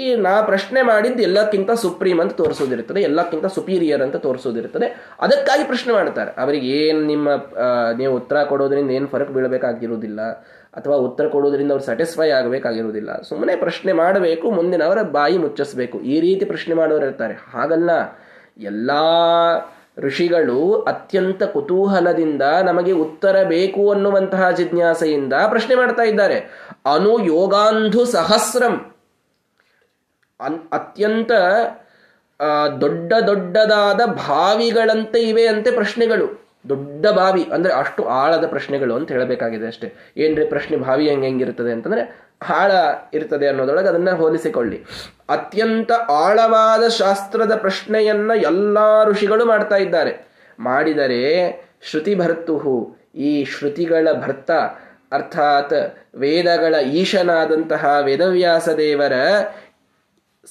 ಈ 0.00 0.04
ನಾ 0.24 0.32
ಪ್ರಶ್ನೆ 0.48 0.80
ಮಾಡಿದ್ದು 0.88 1.20
ಎಲ್ಲಕ್ಕಿಂತ 1.26 1.72
ಸುಪ್ರೀಂ 1.82 2.18
ಅಂತ 2.22 2.32
ತೋರಿಸೋದಿರ್ತದೆ 2.40 3.00
ಎಲ್ಲಕ್ಕಿಂತ 3.08 3.46
ಸುಪೀರಿಯರ್ 3.56 4.02
ಅಂತ 4.06 4.16
ತೋರಿಸೋದಿರ್ತದೆ 4.24 4.86
ಅದಕ್ಕಾಗಿ 5.24 5.64
ಪ್ರಶ್ನೆ 5.64 5.92
ಮಾಡ್ತಾರೆ. 5.98 6.30
ಅವರಿಗೆ 6.42 6.68
ಏನು 6.86 7.00
ನಿಮ್ಮ 7.10 7.28
ನೀವು 8.00 8.12
ಉತ್ತರ 8.20 8.42
ಕೊಡೋದ್ರಿಂದ 8.52 8.90
ಏನು 8.98 9.08
ಫರಕ್ 9.12 9.30
ಬೀಳಬೇಕಾಗಿರುವುದಿಲ್ಲ, 9.36 10.20
ಅಥವಾ 10.78 10.96
ಉತ್ತರ 11.06 11.26
ಕೊಡೋದ್ರಿಂದ 11.34 11.70
ಅವ್ರು 11.74 11.86
ಸ್ಯಾಟಿಸ್ಫೈ 11.88 12.28
ಆಗಬೇಕಾಗಿರುವುದಿಲ್ಲ. 12.38 13.10
ಸುಮ್ಮನೆ 13.28 13.54
ಪ್ರಶ್ನೆ 13.64 13.92
ಮಾಡಬೇಕು, 14.02 14.46
ಮುಂದಿನವರ 14.58 15.02
ಬಾಯಿ 15.18 15.38
ಮುಚ್ಚಿಸ್ಬೇಕು. 15.44 15.98
ಈ 16.14 16.18
ರೀತಿ 16.26 16.44
ಪ್ರಶ್ನೆ 16.52 16.76
ಮಾಡೋರು 16.80 17.06
ಇರ್ತಾರೆ. 17.10 17.36
ಹಾಗಲ್ಲ. 17.54 17.90
ಎಲ್ಲ 18.70 18.90
ಋಷಿಗಳು 19.98 20.82
ಅತ್ಯಂತ 20.82 21.42
ಕುತೂಹಲದಿಂದ 21.42 22.42
ನಮಗೆ 22.42 22.92
ಉತ್ತರ 22.92 23.42
ಬೇಕು 23.42 23.92
ಅನ್ನುವಂತಹ 23.92 24.50
ಜಿಜ್ಞಾಸೆಯಿಂದ 24.50 25.32
ಪ್ರಶ್ನೆ 25.48 25.74
ಮಾಡ್ತಾ 25.74 26.02
ಇದ್ದಾರೆ. 26.02 26.40
ಅನು 26.94 27.24
ಯೋಗಾಂಧು 27.24 28.04
ಸಹಸ್ರಂ. 28.04 28.94
ಅತ್ಯಂತ 30.72 31.32
ದೊಡ್ಡ 32.80 33.12
ದೊಡ್ಡದಾದ 33.26 34.00
ಭಾವಿಗಳಂತೆ 34.06 35.22
ಇವೆ 35.22 35.46
ಅಂತೆ 35.46 35.70
ಪ್ರಶ್ನೆಗಳು. 35.70 36.45
ದೊಡ್ಡ 36.68 37.06
ಬಾವಿ, 37.06 37.44
ಅಂದ್ರೆ 37.52 37.74
ಅಷ್ಟು 37.74 38.04
ಆಳದ 38.04 38.46
ಪ್ರಶ್ನೆಗಳು 38.46 38.94
ಅಂತ 38.94 39.12
ಹೇಳಬೇಕಾಗಿದೆ 39.12 39.66
ಅಷ್ಟೇ. 39.66 39.94
ಏನ್ರಿ 40.16 40.46
ಪ್ರಶ್ನೆ 40.46 40.76
ಭಾವಿ 40.76 41.08
ಹೆಂಗೆ 41.08 41.26
ಹೆಂಗಿರ್ತದೆ 41.26 41.72
ಅಂತಂದ್ರೆ, 41.72 42.26
ಆಳ 42.54 42.72
ಇರ್ತದೆ 43.14 43.48
ಅನ್ನೋದೊಳಗೆ 43.48 43.88
ಅದನ್ನ 43.88 44.10
ಹೋಲಿಸಿಕೊಳ್ಳಿ. 44.10 44.84
ಅತ್ಯಂತ 45.28 45.92
ಆಳವಾದ 45.92 46.88
ಶಾಸ್ತ್ರದ 46.88 47.54
ಪ್ರಶ್ನೆಯನ್ನ 47.56 48.30
ಎಲ್ಲ 48.36 49.04
ಋಷಿಗಳು 49.04 49.44
ಮಾಡ್ತಾ 49.44 49.76
ಇದ್ದಾರೆ. 49.76 50.26
ಮಾಡಿದರೆ 50.58 51.52
ಶ್ರುತಿ 51.90 52.14
ಭರ್ತುಹು, 52.14 52.96
ಈ 53.14 53.44
ಶ್ರುತಿಗಳ 53.44 54.08
ಭರ್ತ, 54.12 54.50
ಅರ್ಥಾತ್ 55.12 55.98
ವೇದಗಳ 56.14 56.74
ಈಶನಾದಂತಹ 56.74 57.98
ವೇದವ್ಯಾಸ 58.04 58.68
ದೇವರ 58.68 59.12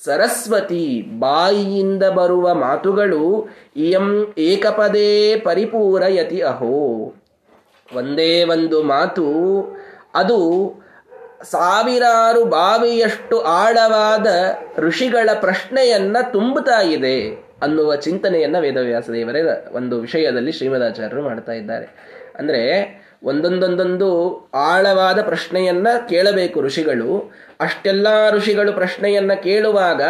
ಸರಸ್ವತಿ 0.04 1.02
ಬಾಯಿಯಿಂದ 1.20 2.04
ಬರುವ 2.04 2.54
ಮಾತುಗಳು 2.54 3.50
ಇಯಂ 3.76 4.34
ಏಕಪದೇ 4.38 5.36
ಪರಿಪೂರಯತಿ 5.40 6.40
ಅಹೋ. 6.40 7.14
ಒಂದೇ 7.96 8.44
ಒಂದು 8.44 8.84
ಮಾತು, 8.84 9.26
ಅದು 10.14 10.72
ಸಾವಿರಾರು 11.44 12.46
ಬಾವಿಯಷ್ಟು 12.46 13.42
ಆಳವಾದ 13.42 14.28
ಋಷಿಗಳ 14.78 15.30
ಪ್ರಶ್ನೆಯನ್ನ 15.40 16.18
ತುಂಬುತ್ತಾ 16.32 16.82
ಇದೆ 16.82 17.46
ಅನ್ನುವ 17.62 17.96
ಚಿಂತನೆಯನ್ನ 17.96 18.60
ವೇದವ್ಯಾಸ 18.60 19.10
ದೇವರೇ 19.10 19.68
ಒಂದು 19.72 20.00
ವಿಷಯದಲ್ಲಿ 20.00 20.52
ಶ್ರೀಮದಾಚಾರ್ಯರು 20.52 21.24
ಮಾಡ್ತಾ 21.24 21.52
ಇದ್ದಾರೆ. 21.52 21.86
ಅಂದ್ರೆ 22.40 22.62
ಒಂದೊಂದೊಂದೊಂದು 23.24 24.40
ಆಳವಾದ 24.54 25.22
ಪ್ರಶ್ನೆಯನ್ನ 25.22 25.88
ಕೇಳಬೇಕು 26.10 26.62
ಋಷಿಗಳು 26.62 27.34
ಅಷ್ಟೆಲ್ಲ 27.60 28.30
ಋಷಿಗಳು 28.30 28.74
ಪ್ರಶ್ನೆಯನ್ನ 28.74 29.34
ಕೇಳುವಾಗ 29.34 30.02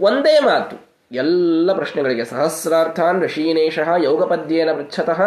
ಒಂದೇ 0.00 0.38
ಮಾತು. 0.38 0.92
ಎಲ್ಲ 1.12 1.72
ಪ್ರಶ್ನೆಗಳಿಗೆ 1.72 2.24
ಸಹಸ್ರಾರ್ಥಾನ್ 2.24 3.22
ಋಷೀನೇಶಃ 3.22 3.94
ಯೋಗಪದ್ಯೇನ 4.04 4.72
ಪೃಚ್ಛತಃ 4.72 5.22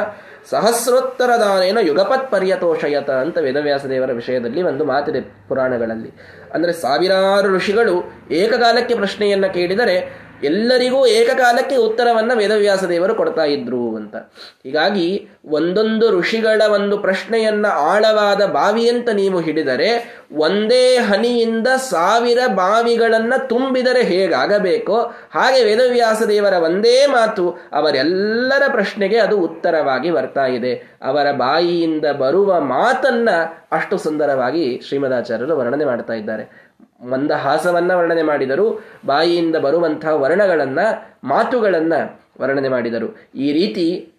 ಸಹಸ್ರೋತ್ತರದಾನೇನ 0.50 1.78
ಯುಗಪತ್ 1.82 2.32
ಪರ್ಯತೋಷಯತ 2.32 3.10
ಅಂತ 3.10 3.38
ವೇದವ್ಯಾಸ 3.38 3.86
ದೇವರ 3.86 4.12
ವಿಷಯದಲ್ಲಿ 4.12 4.62
ಒಂದು 4.64 4.86
ಮಾತಿದೆ 4.86 5.22
ಪುರಾಣಗಳಲ್ಲಿ. 5.22 6.12
ಅಂದರೆ 6.54 6.74
ಸಾವಿರಾರು 6.74 7.50
ಋಷಿಗಳು 7.56 8.14
ಏಕಕಾಲಕ್ಕೆ 8.32 8.96
ಪ್ರಶ್ನೆಯನ್ನು 8.96 9.54
ಕೇಳಿದರೆ 9.54 10.25
ಎಲ್ಲರಿಗೂ 10.44 11.08
ಏಕಕಾಲಕ್ಕೆ 11.08 11.76
ಉತ್ತರವನ್ನ 11.76 12.32
ವೇದವ್ಯಾಸ 12.36 12.84
ದೇವರು 12.84 13.16
ಕೊಡ್ತಾ 13.16 13.44
ಇದ್ರು 13.44 13.96
ಅಂತ. 13.96 14.16
ಹೀಗಾಗಿ 14.64 15.30
ಒಂದೊಂದು 15.46 16.20
ಋಷಿಗಳ 16.20 16.62
ಒಂದು 16.74 16.98
ಪ್ರಶ್ನೆಯನ್ನ 16.98 17.66
ಆಳವಾದ 17.66 18.46
ಬಾವಿಯಂತ 18.46 19.10
ನೀವು 19.10 19.40
ಹಿಡಿದರೆ 19.40 20.22
ಒಂದೇ 20.32 20.98
ಹನಿಯಿಂದ 20.98 21.68
ಸಾವಿರ 21.68 22.38
ಬಾವಿಗಳನ್ನ 22.48 23.34
ತುಂಬಿದರೆ 23.50 24.04
ಹೇಗಾಗಬೇಕೋ 24.04 24.98
ಹಾಗೆ 25.32 25.64
ವೇದವ್ಯಾಸ 25.64 26.24
ದೇವರ 26.24 26.54
ಒಂದೇ 26.54 27.06
ಮಾತು 27.06 27.50
ಅವರೆಲ್ಲರ 27.50 28.64
ಪ್ರಶ್ನೆಗೆ 28.72 29.18
ಅದು 29.18 29.40
ಉತ್ತರವಾಗಿ 29.40 30.12
ಬರ್ತಾ 30.12 30.46
ಇದೆ. 30.46 31.00
ಅವರ 31.02 31.32
ಬಾಯಿಯಿಂದ 31.32 32.06
ಬರುವ 32.06 32.60
ಮಾತನ್ನ 32.60 33.30
ಅಷ್ಟು 33.72 33.98
ಸುಂದರವಾಗಿ 33.98 34.82
ಶ್ರೀಮದಾಚಾರ್ಯರು 34.88 35.58
ವರ್ಣನೆ 35.58 35.86
ಮಾಡ್ತಾ 35.86 36.14
ಇದ್ದಾರೆ. 36.14 36.65
ಮಂದಹಾಸವನ್ನ 37.02 37.92
ವರ್ಣನೆ 37.92 38.22
ಮಾಡಿದರು, 38.24 38.84
ಬಾಯಿಯಿಂದ 39.06 39.56
ಬರುವಂತಹ 39.56 40.22
ವರ್ಣಗಳನ್ನ, 40.22 40.80
ಮಾತುಗಳನ್ನ 41.24 41.94
ವರ್ಣನೆ 42.42 42.70
ಮಾಡಿದರು. 42.70 43.30
ಈ 43.36 43.52
ರೀತಿ 43.52 44.12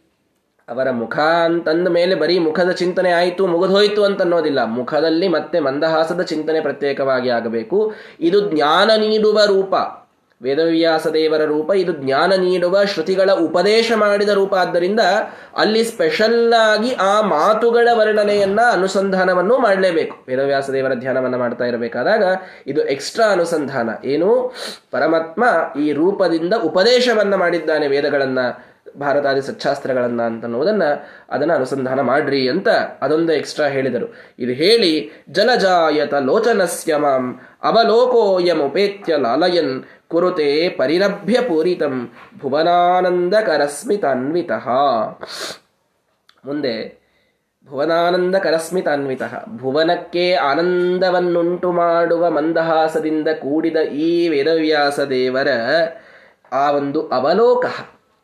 ಅವರ 0.68 0.90
ಮುಖ 0.90 1.18
ಅಂತಂದ 1.18 1.88
ಮೇಲೆ 1.88 2.14
ಬರೀ 2.14 2.38
ಮುಖದ 2.38 2.70
ಚಿಂತನೆ 2.70 3.10
ಆಯಿತು 3.10 3.46
ಮುಗಿದೋಯ್ತು 3.46 4.04
ಅಂತ 4.04 4.22
ಅನ್ನೋದಿಲ್ಲ 4.22 4.64
ಮುಖದಲ್ಲಿ 4.64 5.28
ಮತ್ತೆ 5.28 5.60
ಮಂದಹಾಸದ 5.60 6.20
ಚಿಂತನೆ 6.20 6.60
ಪ್ರತ್ಯೇಕವಾಗಿ 6.60 7.28
ಆಗಬೇಕು. 7.28 7.94
ಇದು 8.20 8.50
ಜ್ಞಾನ 8.50 8.90
ನೀಡುವ 8.96 9.44
ರೂಪ. 9.46 9.74
ವೇದವ್ಯಾಸ 10.42 11.06
ದೇವರ 11.06 11.44
ರೂಪ, 11.44 11.72
ಇದು 11.74 11.92
ಜ್ಞಾನ 11.92 12.32
ನೀಡುವ 12.32 12.84
ಶ್ರುತಿಗಳ 12.84 13.30
ಉಪದೇಶ 13.32 13.92
ಮಾಡಿದ 13.94 14.28
ರೂಪ. 14.28 14.54
ಆದ್ದರಿಂದ 14.54 15.00
ಅಲ್ಲಿ 15.56 15.84
ಸ್ಪೆಷಲ್ 15.84 16.52
ಆಗಿ 16.52 16.94
ಆ 16.94 17.20
ಮಾತುಗಳ 17.20 17.88
ವರ್ಣನೆಯನ್ನ 17.92 18.60
ಅನುಸಂಧಾನವನ್ನು 18.72 19.58
ಮಾಡಲೇಬೇಕು. 19.58 20.24
ವೇದವ್ಯಾಸ 20.28 20.70
ದೇವರ 20.70 20.94
ಧ್ಯಾನವನ್ನ 20.94 21.36
ಮಾಡ್ತಾ 21.36 21.64
ಇರಬೇಕಾದಾಗ 21.64 22.22
ಇದು 22.66 22.80
ಎಕ್ಸ್ಟ್ರಾ 22.80 23.26
ಅನುಸಂಧಾನ. 23.26 23.90
ಏನು? 24.04 24.54
ಪರಮಾತ್ಮ 24.90 25.44
ಈ 25.80 25.92
ರೂಪದಿಂದ 25.92 26.54
ಉಪದೇಶವನ್ನ 26.64 27.34
ಮಾಡಿದ್ದಾನೆ 27.34 27.88
ವೇದಗಳನ್ನ, 27.88 28.38
ಭಾರತಾದಿ 29.00 29.42
ಸಚ್ಚಾಸ್ತ್ರಗಳನ್ನ 29.42 30.22
ಅಂತನ್ನುವುದನ್ನ. 30.22 30.82
ಅದನ್ನ 31.28 31.52
ಅನುಸಂಧಾನ 31.52 32.00
ಮಾಡ್ರಿ 32.00 32.48
ಅಂತ 32.48 32.68
ಅದೊಂದು 33.02 33.32
ಎಕ್ಸ್ಟ್ರಾ 33.32 33.66
ಹೇಳಿದರು. 33.66 34.14
ಇದು 34.38 34.52
ಹೇಳಿ, 34.52 35.10
ಜಲಜಾಯತ 35.30 36.14
ಲೋಚನಸ್ಯ 36.14 36.96
ಮಾಂ 36.96 37.40
ಅವಲೋಕೋಯಮುಪೇತ್ಯ 37.62 39.16
ಲಾಲಯನ್ 39.16 39.84
ಕುರುತೆ 40.08 40.68
ಪರಿರಭ್ಯ 40.68 41.40
ಪೂರಿತಂ 41.40 42.12
ಭುವನಾನಂದಕರಸ್ಮಿತಾನ್ವಿತ. 42.40 44.50
ಮುಂದೆ, 46.46 47.06
ಭುವನಾನಂದಕರಸ್ಮಿತಾನ್ವಿತ. 47.68 49.22
ಭುವನಕ್ಕೆ 49.56 50.34
ಆನಂದವನ್ನುಂಟು 50.34 51.72
ಮಾಡುವ 51.72 52.30
ಮಂದಹಾಸದಿಂದ 52.30 53.28
ಕೂಡಿದ 53.28 53.76
ಈ 53.76 54.28
ವೇದವ್ಯಾಸ 54.28 55.00
ದೇವರ 55.00 55.48
ಆ 56.52 56.70
ಒಂದು 56.70 57.08
ಅವಲೋಕ, 57.08 57.66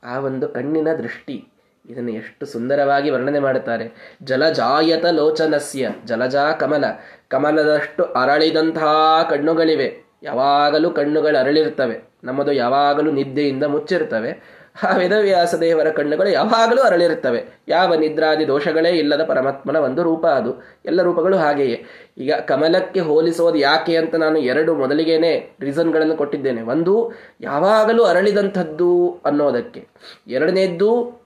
ಆ 0.05 0.19
ಒಂದು 0.19 0.49
ಕಣ್ಣಿನ 0.49 0.95
ದೃಷ್ಟಿ. 0.95 1.52
ಇದನ್ನು 1.91 2.11
ಎಷ್ಟು 2.11 2.47
ಸುಂದರವಾಗಿ 2.47 3.11
ವರ್ಣನೆ 3.11 3.39
ಮಾಡುತ್ತಾರೆ. 3.39 4.17
ಜಲಜಾಯತ 4.23 5.05
ಲೋಚನಸ್ಯ, 5.05 5.89
ಜಲಜಾ 6.05 6.53
ಕಮಲ. 6.53 6.85
ಕಮಲದಷ್ಟು 7.29 8.05
ಅರಳಿದಂತಹ 8.05 8.87
ಕಣ್ಣುಗಳಿವೆ. 9.31 10.13
ಯಾವಾಗಲೂ 10.23 10.91
ಕಣ್ಣುಗಳು 10.91 11.41
ಅರಳಿರ್ತವೆ 11.41 12.03
ನಮ್ಮದು 12.25 12.53
ಯಾವಾಗಲೂ 12.53 13.11
ನಿದ್ದೆಯಿಂದ 13.11 13.65
ಮುಚ್ಚಿರ್ತವೆ 13.65 14.63
ಆ 14.83 14.97
ವೇದವ್ಯಾಸ 14.97 15.55
ದೇವರ 15.55 15.91
ಕಣ್ಣುಗಳು 15.91 16.29
ಯಾವಾಗಲೂ 16.29 16.83
ಅರಳಿರುತ್ತವೆ. 16.83 17.45
ಯಾವ 17.69 17.95
ನಿದ್ರಾದಿ 17.95 18.47
ದೋಷಗಳೇ 18.47 18.91
ಇಲ್ಲದ 18.91 19.25
ಪರಮಾತ್ಮನ 19.25 19.77
ಒಂದು 19.77 20.03
ರೂಪ 20.03 20.27
ಅದು. 20.27 20.63
ಎಲ್ಲ 20.85 21.03
ರೂಪಗಳು 21.03 21.37
ಹಾಗೆಯೇ. 21.37 21.85
ಈಗ 22.19 22.33
ಕಮಲಕ್ಕೆ 22.35 23.01
ಹೋಲಿಸೋದು 23.01 23.59
ಯಾಕೆ 23.59 23.97
ಅಂತ 23.97 24.15
ನಾನು 24.15 24.39
ಎರಡು 24.39 24.75
ಮೊದಲಿಗೇನೆ 24.75 25.57
ರೀಸನ್ಗಳನ್ನು 25.61 26.17
ಕೊಟ್ಟಿದ್ದೇನೆ. 26.17 26.63
ಒಂದು, 26.63 27.13
ಯಾವಾಗಲೂ 27.41 28.05
ಅರಳಿದಂಥದ್ದು 28.05 29.21
ಅನ್ನೋದಕ್ಕೆ. 29.25 29.89
ಎರಡನೇದ್ದು 30.29 31.22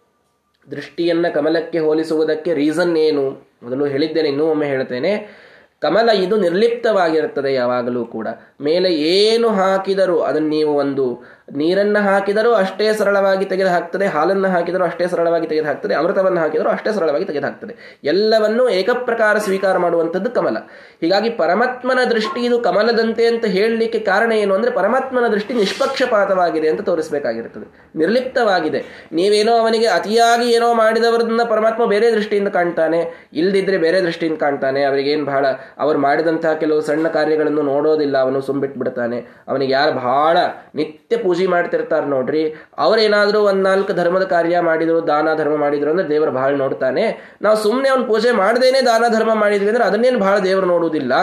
ದೃಷ್ಟಿಯನ್ನ 0.70 1.26
ಕಮಲಕ್ಕೆ 1.34 1.78
ಹೋಲಿಸುವುದಕ್ಕೆ 1.78 2.54
ರೀಸನ್ 2.54 2.96
ಏನು? 2.96 3.30
ಮೊದಲು 3.62 3.86
ಹೇಳಿದ್ದೇನೆ, 3.86 4.28
ಇನ್ನೂ 4.28 4.46
ಒಮ್ಮೆ 4.46 4.66
ಹೇಳ್ತೇನೆ. 4.66 5.46
ಕಮಲ 5.80 6.10
ಇದು 6.10 6.36
ನಿರ್ಲಿಪ್ತವಾಗಿರುತ್ತದೆ 6.36 7.54
ಯಾವಾಗಲೂ 7.54 8.04
ಕೂಡ. 8.04 8.28
ಮೇಲೆ 8.60 8.94
ಏನು 8.94 9.48
ಹಾಕಿದರೂ 9.48 10.18
ಅದನ್ನು 10.18 10.48
ನೀವು 10.48 10.74
ಒಂದು 10.74 11.35
ನೀರನ್ನು 11.48 12.00
ಹಾಕಿದರೂ 12.06 12.50
ಅಷ್ಟೇ 12.60 12.86
ಸರಳವಾಗಿ 12.98 13.44
ತೆಗೆದು 13.50 13.70
ಹಾಕ್ತದೆ 13.74 14.06
ಹಾಲನ್ನು 14.14 14.48
ಹಾಕಿದರೂ 14.54 14.84
ಅಷ್ಟೇ 14.86 15.04
ಸರಳವಾಗಿ 15.12 15.46
ತೆಗೆದು 15.50 15.68
ಹಾಕ್ತದೆ 15.70 15.94
ಅಮೃತವನ್ನು 15.98 16.40
ಹಾಕಿದರೂ 16.42 16.68
ಅಷ್ಟೇ 16.74 16.90
ಸರಳವಾಗಿ 16.96 17.26
ತೆಗೆದು 17.28 17.46
ಹಾಕ್ತದೆ 17.48 17.74
ಎಲ್ಲವನ್ನೂ 18.12 18.64
ಏಕಪ್ರಕಾರ 18.78 19.36
ಸ್ವೀಕಾರ 19.46 19.76
ಮಾಡುವಂಥದ್ದು 19.84 20.30
ಕಮಲ. 20.38 20.56
ಹೀಗಾಗಿ 21.02 21.30
ಪರಮಾತ್ಮನ 21.42 22.00
ದೃಷ್ಟಿ 22.14 22.40
ಇದು 22.48 22.56
ಕಮಲದಂತೆ 22.66 23.24
ಅಂತ 23.32 23.44
ಹೇಳಲಿಕ್ಕೆ 23.56 24.00
ಕಾರಣ 24.10 24.32
ಏನು 24.42 24.52
ಅಂದರೆ 24.56 24.72
ಪರಮಾತ್ಮನ 24.80 25.28
ದೃಷ್ಟಿ 25.34 25.54
ನಿಷ್ಪಕ್ಷಪಾತವಾಗಿದೆ 25.60 26.68
ಅಂತ 26.72 26.82
ತೋರಿಸಬೇಕಾಗಿರುತ್ತದೆ. 26.90 27.66
ನಿರ್ಲಿಪ್ತವಾಗಿದೆ. 28.02 28.80
ನೀವೇನೋ 29.18 29.54
ಅವನಿಗೆ 29.62 29.88
ಅತಿಯಾಗಿ 29.98 30.48
ಏನೋ 30.56 30.68
ಮಾಡಿದವರನ್ನ 30.82 31.44
ಪರಮಾತ್ಮ 31.52 31.86
ಬೇರೆ 31.94 32.08
ದೃಷ್ಟಿಯಿಂದ 32.16 32.50
ಕಾಣ್ತಾನೆ, 32.58 33.00
ಇಲ್ದಿದ್ರೆ 33.40 33.78
ಬೇರೆ 33.86 34.00
ದೃಷ್ಟಿಯಿಂದ 34.08 34.38
ಕಾಣ್ತಾನೆ, 34.44 34.82
ಅವರಿಗೇನು 34.84 35.26
ಬಹಳ 35.32 35.46
ಅವರು 35.84 35.98
ಮಾಡಿದಂತಹ 35.98 36.54
ಕೆಲವು 36.64 36.80
ಸಣ್ಣ 36.80 37.06
ಕಾರ್ಯಗಳನ್ನು 37.16 37.64
ನೋಡೋದಿಲ್ಲ, 37.72 38.16
ಅವನು 38.26 38.40
ಸುಂಬಿಟ್ಬಿಡ್ತಾನೆ 38.48 39.20
ಅವನಿಗೆ 39.50 39.72
ಯಾರು 39.78 39.92
ಬಹಳ 40.02 40.36
ನಿತ್ಯ 40.80 41.16
ಪೂಜೆ 41.16 41.35
ಮಾಡ್ತಿರ್ತಾರೆ 41.46 42.06
ನೋಡ್ರಿ. 42.06 42.54
ಅವರೇನಾದರೂ 42.78 43.40
ಒಂದು 43.40 43.62
ನಾಲ್ಕು 43.62 43.92
ಧರ್ಮದ 43.92 44.22
ಕಾರ್ಯ 44.22 44.60
ಮಾಡಿದ್ರು, 44.60 45.06
ದಾನ 45.06 45.34
ಧರ್ಮ 45.36 45.56
ಮಾಡಿದ್ರು 45.56 45.90
ಅಂದ್ರೆ 45.90 46.08
ದೇವರು 46.08 46.30
ಬಹಳ 46.30 46.54
ನೋಡ್ತಾನೆ. 46.54 47.36
ನಾವು 47.42 47.56
ಸುಮ್ಮನೆ 47.56 47.88
ಅವ್ನು 47.88 48.04
ಪೂಜೆ 48.04 48.30
ಮಾಡದೇನೆ 48.30 48.80
ದಾನ 48.86 49.04
ಧರ್ಮ 49.12 49.34
ಮಾಡಿದ್ವಿ 49.34 49.68
ಅಂದ್ರೆ 49.68 49.84
ಅದನ್ನೇನು 49.84 50.18
ಬಹಳ 50.18 50.38
ದೇವರು 50.38 50.66
ನೋಡುವುದಿಲ್ಲ 50.66 51.14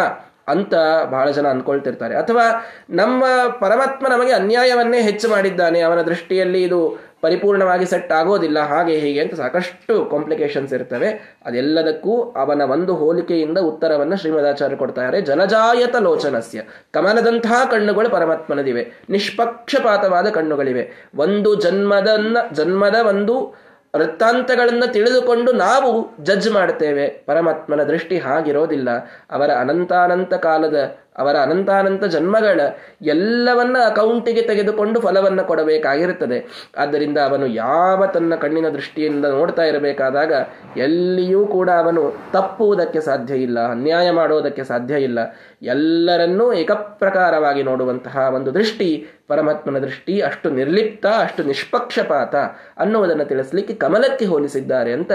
ಅಂತ 0.48 0.74
ಬಹಳ 1.10 1.30
ಜನ 1.30 1.48
ಅನ್ಕೊಳ್ತಿರ್ತಾರೆ. 1.48 2.16
ಅಥವಾ 2.16 2.66
ನಮ್ಮ 2.90 3.24
ಪರಮಾತ್ಮ 3.60 4.08
ನಮಗೆ 4.08 4.32
ಅನ್ಯಾಯವನ್ನೇ 4.32 5.02
ಹೆಚ್ಚು 5.02 5.30
ಮಾಡಿದ್ದಾನೆ, 5.30 5.82
ಅವನ 5.82 6.02
ದೃಷ್ಟಿಯಲ್ಲಿ 6.02 6.64
ಇದು 6.64 7.13
ಪರಿಪೂರ್ಣವಾಗಿ 7.24 7.86
ಸೆಟ್ 7.86 8.12
ಆಗೋದಿಲ್ಲ. 8.12 8.60
ಹಾಗೆ 8.60 9.00
ಹೀಗೆ 9.00 9.22
ಅಂತ 9.22 9.36
ಸಾಕಷ್ಟು 9.36 10.06
ಕಾಂಪ್ಲಿಕೇಶನ್ಸ್ 10.06 10.74
ಇರ್ತವೆ. 10.74 11.38
ಅದೆಲ್ಲದಕ್ಕೂ 11.46 12.24
ಅವನ 12.24 12.62
ಒಂದು 12.62 12.96
ಹೋಲಿಕೆಯಿಂದ 12.96 13.58
ಉತ್ತರವನ್ನು 13.58 14.18
ಶ್ರೀಮದಾಚಾರ್ಯ 14.18 14.76
ಕೊಡ್ತಾರೆ. 14.76 15.22
ಜಲಜಾಯತ 15.22 15.96
ಲೋಚನಸ್ಯ. 15.96 16.62
ಕಮಲದಂತಹ 16.92 17.64
ಕಣ್ಣುಗಳು 17.72 18.10
ಪರಮಾತ್ಮನದಿವೆ. 18.10 18.92
ನಿಷ್ಪಕ್ಷಪಾತವಾದ 19.10 20.30
ಕಣ್ಣುಗಳಿವೆ. 20.30 20.92
ಒಂದು 21.16 21.56
ಜನ್ಮದನ್ನ, 21.56 22.38
ಜನ್ಮದ 22.54 22.96
ಒಂದು 23.08 23.64
ವೃತ್ತಾಂತಗಳನ್ನು 23.96 24.92
ತಿಳಿದುಕೊಂಡು 24.94 25.52
ನಾವು 25.52 26.24
ಜಡ್ಜ್ 26.24 26.52
ಮಾಡ್ತೇವೆ. 26.52 27.08
ಪರಮಾತ್ಮನ 27.08 27.84
ದೃಷ್ಟಿ 27.84 28.18
ಹಾಗಿರೋದಿಲ್ಲ. 28.18 28.90
ಅವರ 29.32 29.52
ಅನಂತಾನಂತ 29.52 30.34
ಕಾಲದ 30.34 30.98
ಅವರ 31.18 31.36
ಅನಂತಾನಂತ 31.38 32.04
ಜನ್ಮಗಳ 32.16 32.62
ಎಲ್ಲವನ್ನ 33.02 33.78
ಅಕೌಂಟಿಗೆ 33.86 34.42
ತೆಗೆದುಕೊಂಡು 34.42 35.00
ಫಲವನ್ನು 35.00 35.44
ಕೊಡಬೇಕಾಗಿರುತ್ತದೆ. 35.48 36.38
ಆದ್ದರಿಂದ 36.78 37.18
ಅವನು 37.18 37.46
ಯಾವ 37.46 38.06
ತನ್ನ 38.06 38.36
ಕಣ್ಣಿನ 38.36 38.70
ದೃಷ್ಟಿಯಿಂದ 38.70 39.26
ನೋಡ್ತಾ 39.26 39.64
ಇರಬೇಕಾದಾಗ 39.64 40.34
ಎಲ್ಲಿಯೂ 40.78 41.42
ಕೂಡ 41.48 41.70
ಅವನು 41.84 42.04
ತಪ್ಪುವುದಕ್ಕೆ 42.34 43.00
ಸಾಧ್ಯ 43.00 43.34
ಇಲ್ಲ, 43.36 43.60
ಅನ್ಯಾಯ 43.72 44.08
ಮಾಡೋದಕ್ಕೆ 44.12 44.64
ಸಾಧ್ಯ 44.64 45.02
ಇಲ್ಲ. 45.08 45.20
ಎಲ್ಲರನ್ನೂ 45.62 46.54
ಏಕಪ್ರಕಾರವಾಗಿ 46.54 47.64
ನೋಡುವಂತಹ 47.64 48.18
ಒಂದು 48.36 48.54
ದೃಷ್ಟಿ, 48.54 48.90
ಪರಮಾತ್ಮನ 49.28 49.80
ದೃಷ್ಟಿ 49.80 50.16
ಅಷ್ಟು 50.22 50.48
ನಿರ್ಲಿಪ್ತ, 50.50 51.06
ಅಷ್ಟು 51.22 51.42
ನಿಷ್ಪಕ್ಷಪಾತ 51.44 52.36
ಅನ್ನುವುದನ್ನು 52.78 53.26
ತಿಳಿಸ್ಲಿಕ್ಕೆ 53.26 53.74
ಕಮಲಕ್ಕೆ 53.74 54.26
ಹೋಲಿಸಿದ್ದಾರೆ 54.26 54.94
ಅಂತ 54.94 55.12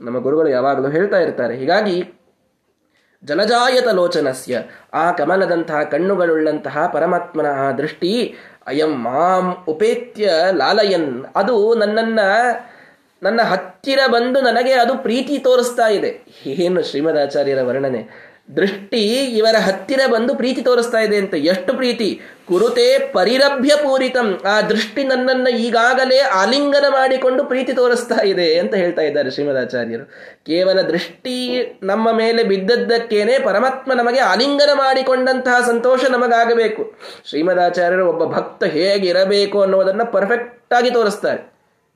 ನಮ್ಮ 0.00 0.18
ಗುರುಗಳು 0.18 0.48
ಯಾವಾಗಲೂ 0.48 0.88
ಹೇಳ್ತಾ 0.88 1.18
ಇರ್ತಾರೆ. 1.18 1.56
ಹೀಗಾಗಿ 1.56 1.96
ಜಲಜಾಯತ 3.24 3.88
ಲೋಚನಸ್ಯ 3.88 4.62
ಆ 4.94 5.12
ಕಮಲದಂತಹ 5.12 5.82
ಕಣ್ಣುಗಳುಳ್ಳಂತಹ 5.82 6.90
ಪರಮಾತ್ಮನ 6.92 7.46
ಆ 7.46 7.72
ದೃಷ್ಟಿ, 7.72 8.34
ಅಯಂ 8.66 9.02
ಮಾಂ 9.02 9.64
ಉಪೇತ್ಯ 9.68 10.32
ಲಾಲಯನ್, 10.52 11.24
ಅದು 11.36 11.74
ನನ್ನನ್ನ, 11.74 12.20
ನನ್ನ 13.22 13.42
ಹತ್ತಿರ 13.42 13.98
ಬಂದು 14.06 14.40
ನನಗೆ 14.40 14.72
ಅದು 14.72 14.98
ಪ್ರೀತಿ 14.98 15.38
ತೋರಿಸ್ತಾ 15.38 15.88
ಇದೆ. 15.88 16.24
ಏನು 16.46 16.82
ಶ್ರೀಮದಾಚಾರ್ಯರ 16.82 17.58
ವರ್ಣನೆ. 17.62 18.29
ದೃಷ್ಟಿ 18.56 19.14
ಇವರ 19.14 19.56
ಹತ್ತಿರ 19.58 20.00
ಬಂದು 20.12 20.34
ಪ್ರೀತಿ 20.34 20.62
ತೋರಿಸ್ತಾ 20.62 20.98
ಇದೆ 20.98 21.16
ಅಂತ. 21.16 21.34
ಎಷ್ಟು 21.34 21.74
ಪ್ರೀತಿ? 21.74 22.20
ಕುರುತೆ 22.48 22.98
ಪರಿರಭ್ಯ 23.12 23.68
ಪೂರಿತಂ. 23.76 24.40
ಆ 24.44 24.60
ದೃಷ್ಟಿ 24.60 25.04
ನನ್ನನ್ನ 25.04 25.48
ಈಗಾಗಲೇ 25.48 26.18
ಆಲಿಂಗನ 26.18 26.84
ಮಾಡಿಕೊಂಡು 26.88 27.44
ಪ್ರೀತಿ 27.44 27.72
ತೋರಿಸ್ತಾ 27.72 28.24
ಇದೆ 28.24 28.58
ಅಂತ 28.58 28.74
ಹೇಳ್ತಾ 28.74 29.02
ಇದ್ದಾರೆ 29.02 29.30
ಶ್ರೀಮದಾಚಾರ್ಯರು. 29.30 30.04
ಕೇವಲ 30.46 30.80
ದೃಷ್ಟಿ 30.80 31.78
ನಮ್ಮ 31.82 32.12
ಮೇಲೆ 32.12 32.42
ಬಿದ್ದದ್ದಕ್ಕೇನೆ 32.42 33.38
ಪರಮಾತ್ಮ 33.38 33.92
ನಮಗೆ 33.92 34.20
ಆಲಿಂಗನ 34.20 34.70
ಮಾಡಿಕೊಂಡಂತಹ 34.74 35.66
ಸಂತೋಷ 35.66 36.04
ನಮಗಾಗಬೇಕು. 36.04 36.94
ಶ್ರೀಮದಾಚಾರ್ಯರು 37.28 38.08
ಒಬ್ಬ 38.08 38.24
ಭಕ್ತ 38.24 38.64
ಹೇಗಿರಬೇಕು 38.64 39.62
ಅನ್ನೋದನ್ನ 39.62 40.02
ಪರ್ಫೆಕ್ಟ್ 40.02 40.74
ಆಗಿ 40.74 40.90
ತೋರಿಸ್ತಾರೆ. 40.90 41.49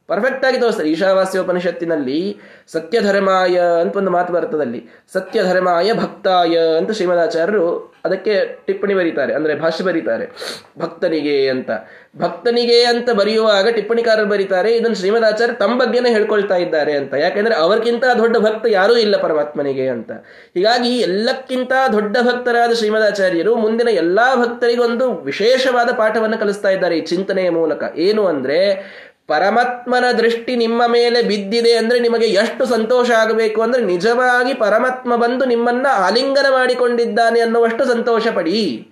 ಪರ್ಫೆಕ್ಟ್ 0.07 0.47
ಆಗಿ 0.47 0.59
ತೋರಿಸ್ತಾರೆ. 0.59 0.90
ಈಶಾವಾಸ್ಯ 0.90 1.38
ಉಪನಿಷತ್ತಿನಲ್ಲಿ 1.38 2.37
ಸತ್ಯಧರ್ಮಾಯ 2.69 3.61
ಅಂತ 3.81 3.97
ಒಂದು 3.97 4.11
ಮಾತು 4.11 4.33
ಬರ್ತದಲ್ಲಿ 4.33 4.85
ಸತ್ಯಧರ್ಮಾಯ 5.12 5.93
ಭಕ್ತಾಯ 5.93 6.59
ಅಂತ 6.77 6.90
ಶ್ರೀಮದಾಚಾರ್ಯರು 6.90 7.95
ಅದಕ್ಕೆ 8.05 8.59
ಟಿಪ್ಪಣಿ 8.67 8.95
ಬರೀತಾರೆ. 8.95 9.35
ಅಂದ್ರೆ 9.35 9.55
ಭಾಷ್ಯ 9.55 9.85
ಬರೀತಾರೆ. 9.85 10.27
ಭಕ್ತನಿಗೆ 10.79 11.49
ಅಂತ. 11.49 11.71
ಭಕ್ತನಿಗೆ 12.19 12.85
ಅಂತ 12.85 13.11
ಬರೆಯುವಾಗ 13.11 13.69
ಟಿಪ್ಪಣಿಕಾರರು 13.69 14.27
ಬರೀತಾರೆ. 14.27 14.77
ಇದನ್ನು 14.77 14.97
ಶ್ರೀಮದಾಚಾರ್ಯ 14.97 15.53
ತಮ್ಮ 15.53 15.81
ಬಗ್ಗೆನೇ 15.81 16.11
ಹೇಳ್ಕೊಳ್ತಾ 16.11 16.57
ಇದ್ದಾರೆ 16.57 16.93
ಅಂತ. 16.93 17.14
ಯಾಕೆಂದ್ರೆ 17.14 17.55
ಅವರಿಗಿಂತ 17.55 18.05
ದೊಡ್ಡ 18.19 18.37
ಭಕ್ತ 18.37 18.67
ಯಾರೂ 18.69 18.97
ಇಲ್ಲ 18.97 19.17
ಪರಮಾತ್ಮನಿಗೆ 19.17 19.88
ಅಂತ. 19.88 20.12
ಹೀಗಾಗಿ 20.55 20.99
ಎಲ್ಲಕ್ಕಿಂತ 20.99 21.73
ದೊಡ್ಡ 21.93 22.17
ಭಕ್ತರಾದ 22.23 22.73
ಶ್ರೀಮದಾಚಾರ್ಯರು 22.73 23.57
ಮುಂದಿನ 23.57 23.88
ಎಲ್ಲಾ 23.88 24.37
ಭಕ್ತರಿಗೊಂದು 24.37 25.14
ವಿಶೇಷವಾದ 25.14 25.90
ಪಾಠವನ್ನು 25.97 26.38
ಕಲಿಸ್ತಾ 26.38 26.69
ಇದ್ದಾರೆ 26.69 26.99
ಈ 26.99 27.01
ಚಿಂತನೆಯ 27.01 27.51
ಮೂಲಕ. 27.51 27.83
ಏನು 27.97 28.27
ಅಂದ್ರೆ 28.27 28.61
ಪರಮಾತ್ಮನ 29.28 30.06
ದೃಷ್ಟಿ 30.18 30.56
ನಿಮ್ಮ 30.56 30.82
ಮೇಲೆ 30.87 31.22
ಬಿದ್ದಿದೆ 31.22 31.72
ಅಂದ್ರೆ 31.72 31.98
ನಿಮಗೆ 32.00 32.26
ಎಷ್ಟು 32.26 32.64
ಸಂತೋಷ 32.66 33.10
ಆಗಬೇಕು 33.10 33.62
ಅಂದ್ರೆ 33.62 33.82
ನಿಜವಾಗಿ 33.82 34.54
ಪರಮಾತ್ಮ 34.54 35.16
ಬಂದು 35.16 35.44
ನಿಮ್ಮನ್ನ 35.44 35.87
ಆಲಿಂಗನ 36.06 36.48
ಮಾಡಿಕೊಂಡಿದ್ದಾನೆ 36.50 37.40
ಅನ್ನುವಷ್ಟು 37.40 37.84
ಸಂತೋಷ 37.84 38.26
ಪಡಿ. 38.28 38.90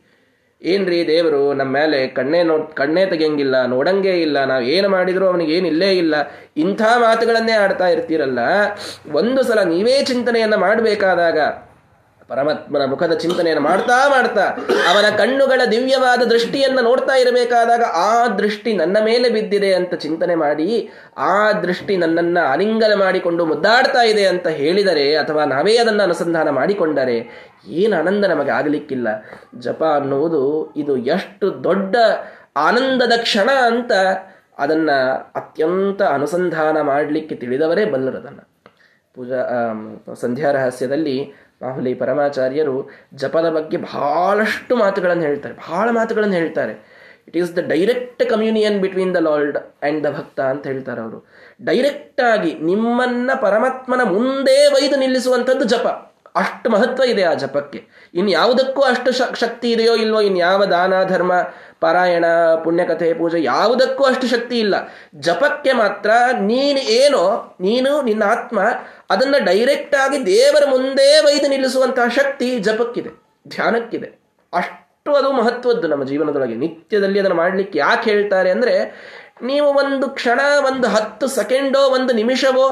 ಏನ್ರಿ 0.62 0.98
ದೇವರು, 1.08 1.52
ನಮ್ಮ 1.52 1.72
ಮೇಲೆ 1.72 2.06
ಕಣ್ಣೇ 2.06 2.42
ನೋ, 2.42 2.58
ಕಣ್ಣೇ 2.58 3.06
ತೆಗೆಯಂಗಿಲ್ಲ, 3.06 3.66
ನೋಡಂಗೇ 3.66 4.14
ಇಲ್ಲ, 4.20 4.44
ನಾವು 4.44 4.62
ಏನು 4.62 4.88
ಮಾಡಿದ್ರು 4.88 5.24
ಅವನಿಗೆ 5.28 5.52
ಏನಿಲ್ಲೇ 5.52 5.90
ಇಲ್ಲ, 5.92 6.14
ಇಂಥ 6.56 6.82
ಮಾತುಗಳನ್ನೇ 6.82 7.52
ಆಡ್ತಾ 7.52 7.88
ಇರ್ತೀರಲ್ಲ? 7.88 8.38
ಒಂದು 9.12 9.42
ಸಲ 9.42 9.62
ನೀವೇ 9.62 9.96
ಚಿಂತನೆಯನ್ನ 10.04 10.54
ಮಾಡಬೇಕಾದಾಗ 10.54 11.38
ಪರಮಾತ್ಮನ 12.28 12.84
ಮುಖದ 12.84 13.14
ಚಿಂತನೆಯನ್ನು 13.14 13.62
ಮಾಡ್ತಾ 13.62 13.96
ಮಾಡ್ತಾ 14.08 14.44
ಅವನ 14.90 15.06
ಕಣ್ಣುಗಳ 15.16 15.60
ದಿವ್ಯವಾದ 15.70 16.22
ದೃಷ್ಟಿಯನ್ನು 16.22 16.82
ನೋಡ್ತಾ 16.82 17.14
ಇರಬೇಕಾದಾಗ 17.14 17.82
ಆ 17.82 18.28
ದೃಷ್ಟಿ 18.38 18.72
ನನ್ನ 18.72 18.96
ಮೇಲೆ 19.04 19.28
ಬಿದ್ದಿದೆ 19.28 19.70
ಅಂತ 19.74 19.94
ಚಿಂತನೆ 19.94 20.34
ಮಾಡಿ, 20.34 20.68
ಆ 21.18 21.52
ದೃಷ್ಟಿ 21.52 21.96
ನನ್ನನ್ನ 21.96 22.38
ಆಲಿಂಗನ 22.52 22.94
ಮಾಡಿಕೊಂಡು 22.94 23.44
ಮುದ್ದಾಡ್ತಾ 23.46 24.02
ಇದೆ 24.02 24.26
ಅಂತ 24.26 24.48
ಹೇಳಿದರೆ 24.60 25.06
ಅಥವಾ 25.16 25.44
ನಾವೇ 25.44 25.74
ಅದನ್ನು 25.76 26.02
ಅನುಸಂಧಾನ 26.02 26.50
ಮಾಡಿಕೊಂಡರೆ 26.50 27.18
ಏನು 27.68 27.96
ಆನಂದ 27.98 28.24
ನಮಗೆ 28.24 28.50
ಆಗಲಿಕ್ಕಿಲ್ಲ. 28.50 29.08
ಜಪ 29.58 29.82
ಅನ್ನುವುದು 29.82 30.42
ಇದು 30.76 30.96
ಎಷ್ಟು 30.96 31.64
ದೊಡ್ಡ 31.64 31.96
ಆನಂದದ 32.56 33.12
ಕ್ಷಣ 33.22 33.50
ಅಂತ 33.70 33.92
ಅದನ್ನ 34.58 34.90
ಅತ್ಯಂತ 35.34 36.02
ಅನುಸಂಧಾನ 36.02 36.80
ಮಾಡಲಿಕ್ಕೆ 36.80 37.34
ತಿಳಿದವರೇ 37.34 37.84
ಬಲ್ಲರದನ್ನು. 37.84 38.42
ಪೂಜಾ 39.14 39.40
ಸಂಧ್ಯಾ 40.20 40.50
ರಹಸ್ಯದಲ್ಲಿ 40.52 41.16
ಮಾಹುಲಿ 41.62 41.94
ಪರಮಾಚಾರ್ಯರು 41.94 42.90
ಜಪದ 43.14 43.50
ಬಗ್ಗೆ 43.50 43.76
ಬಹಳಷ್ಟು 43.76 44.76
ಮಾತುಗಳನ್ನು 44.76 45.22
ಹೇಳ್ತಾರೆ, 45.22 45.54
ಬಹಳ 45.54 45.88
ಮಾತುಗಳನ್ನು 45.90 46.34
ಹೇಳ್ತಾರೆ. 46.34 46.72
It 47.28 47.36
is 47.36 47.56
the 47.56 47.58
direct 47.58 48.30
communion 48.30 48.80
between 48.80 49.14
the 49.14 49.16
Lord 49.16 49.58
and 49.58 50.04
the 50.04 50.06
bhakta 50.10 50.40
ಅಂತ 50.40 50.66
ಹೇಳ್ತಾರೆ 50.66 51.00
ಅವರು. 51.00 51.28
ಡೈರೆಕ್ಟಾಗಿ 51.62 52.54
ನಿಮ್ಮನ್ನ 52.54 53.30
ಪರಮಾತ್ಮನ 53.40 54.02
ಮುಂದೆ 54.02 54.66
ಒಯ್ದು 54.66 54.96
ನಿಲ್ಲಿಸುವಂಥದ್ದು 54.96 55.64
ಜಪ. 55.64 55.86
ಅಷ್ಟು 56.34 56.70
ಮಹತ್ವ 56.70 57.02
ಇದೆ 57.02 57.22
ಆ 57.22 57.34
ಜಪಕ್ಕೆ. 57.34 57.86
ಇನ್ 58.14 58.30
ಯಾವುದಕ್ಕೂ 58.30 58.82
ಅಷ್ಟು 58.82 59.10
ಶಕ್ತಿ 59.40 59.68
ಇದೆಯೋ 59.70 59.94
ಇಲ್ವೋ, 59.96 60.20
ಇನ್ 60.20 60.38
ಯಾವ 60.38 60.64
ದಾನ, 60.64 60.94
ಧರ್ಮ, 61.04 61.32
ಪಾರಾಯಣ, 61.80 62.26
ಪುಣ್ಯಕಥೆ, 62.64 63.14
ಪೂಜೆ 63.14 63.42
ಯಾವುದಕ್ಕೂ 63.42 64.04
ಅಷ್ಟು 64.04 64.26
ಶಕ್ತಿ 64.26 64.56
ಇಲ್ಲ. 64.58 64.74
ಜಪಕ್ಕೆ 65.20 65.72
ಮಾತ್ರ 65.72 66.10
ನೀನು 66.40 66.80
ಏನೋ, 66.96 67.24
ನೀನು 67.60 67.92
ನಿನ್ನ 68.02 68.22
ಆತ್ಮ 68.24 68.60
ಅದನ್ನು 69.10 69.44
ಡೈರೆಕ್ಟ್ 69.44 69.94
ಆಗಿ 69.94 70.26
ದೇವರ 70.26 70.64
ಮುಂದೆ 70.70 71.08
ಒಯ್ದು 71.20 71.48
ನಿಲ್ಲಿಸುವಂತಹ 71.48 72.08
ಶಕ್ತಿ 72.08 72.58
ಜಪಕ್ಕಿದೆ, 72.58 73.10
ಧ್ಯಾನಕ್ಕಿದೆ. 73.48 74.08
ಅಷ್ಟು 74.52 75.12
ಅದು 75.14 75.32
ಮಹತ್ವದ್ದು 75.32 75.86
ನಮ್ಮ 75.88 76.04
ಜೀವನದೊಳಗೆ. 76.04 76.54
ನಿತ್ಯದಲ್ಲಿ 76.54 77.20
ಅದನ್ನು 77.20 77.36
ಮಾಡಲಿಕ್ಕೆ 77.36 77.78
ಯಾಕೆ 77.78 78.10
ಹೇಳ್ತಾರೆ 78.10 78.50
ಅಂದ್ರೆ 78.50 78.74
ನೀವು 79.48 79.68
ಒಂದು 79.82 80.06
ಕ್ಷಣ, 80.18 80.40
ಒಂದು 80.70 80.86
ಹತ್ತು 80.94 81.26
ಸೆಕೆಂಡೋ, 81.36 81.82
ಒಂದು 81.96 82.12
ನಿಮಿಷವೋ 82.20 82.66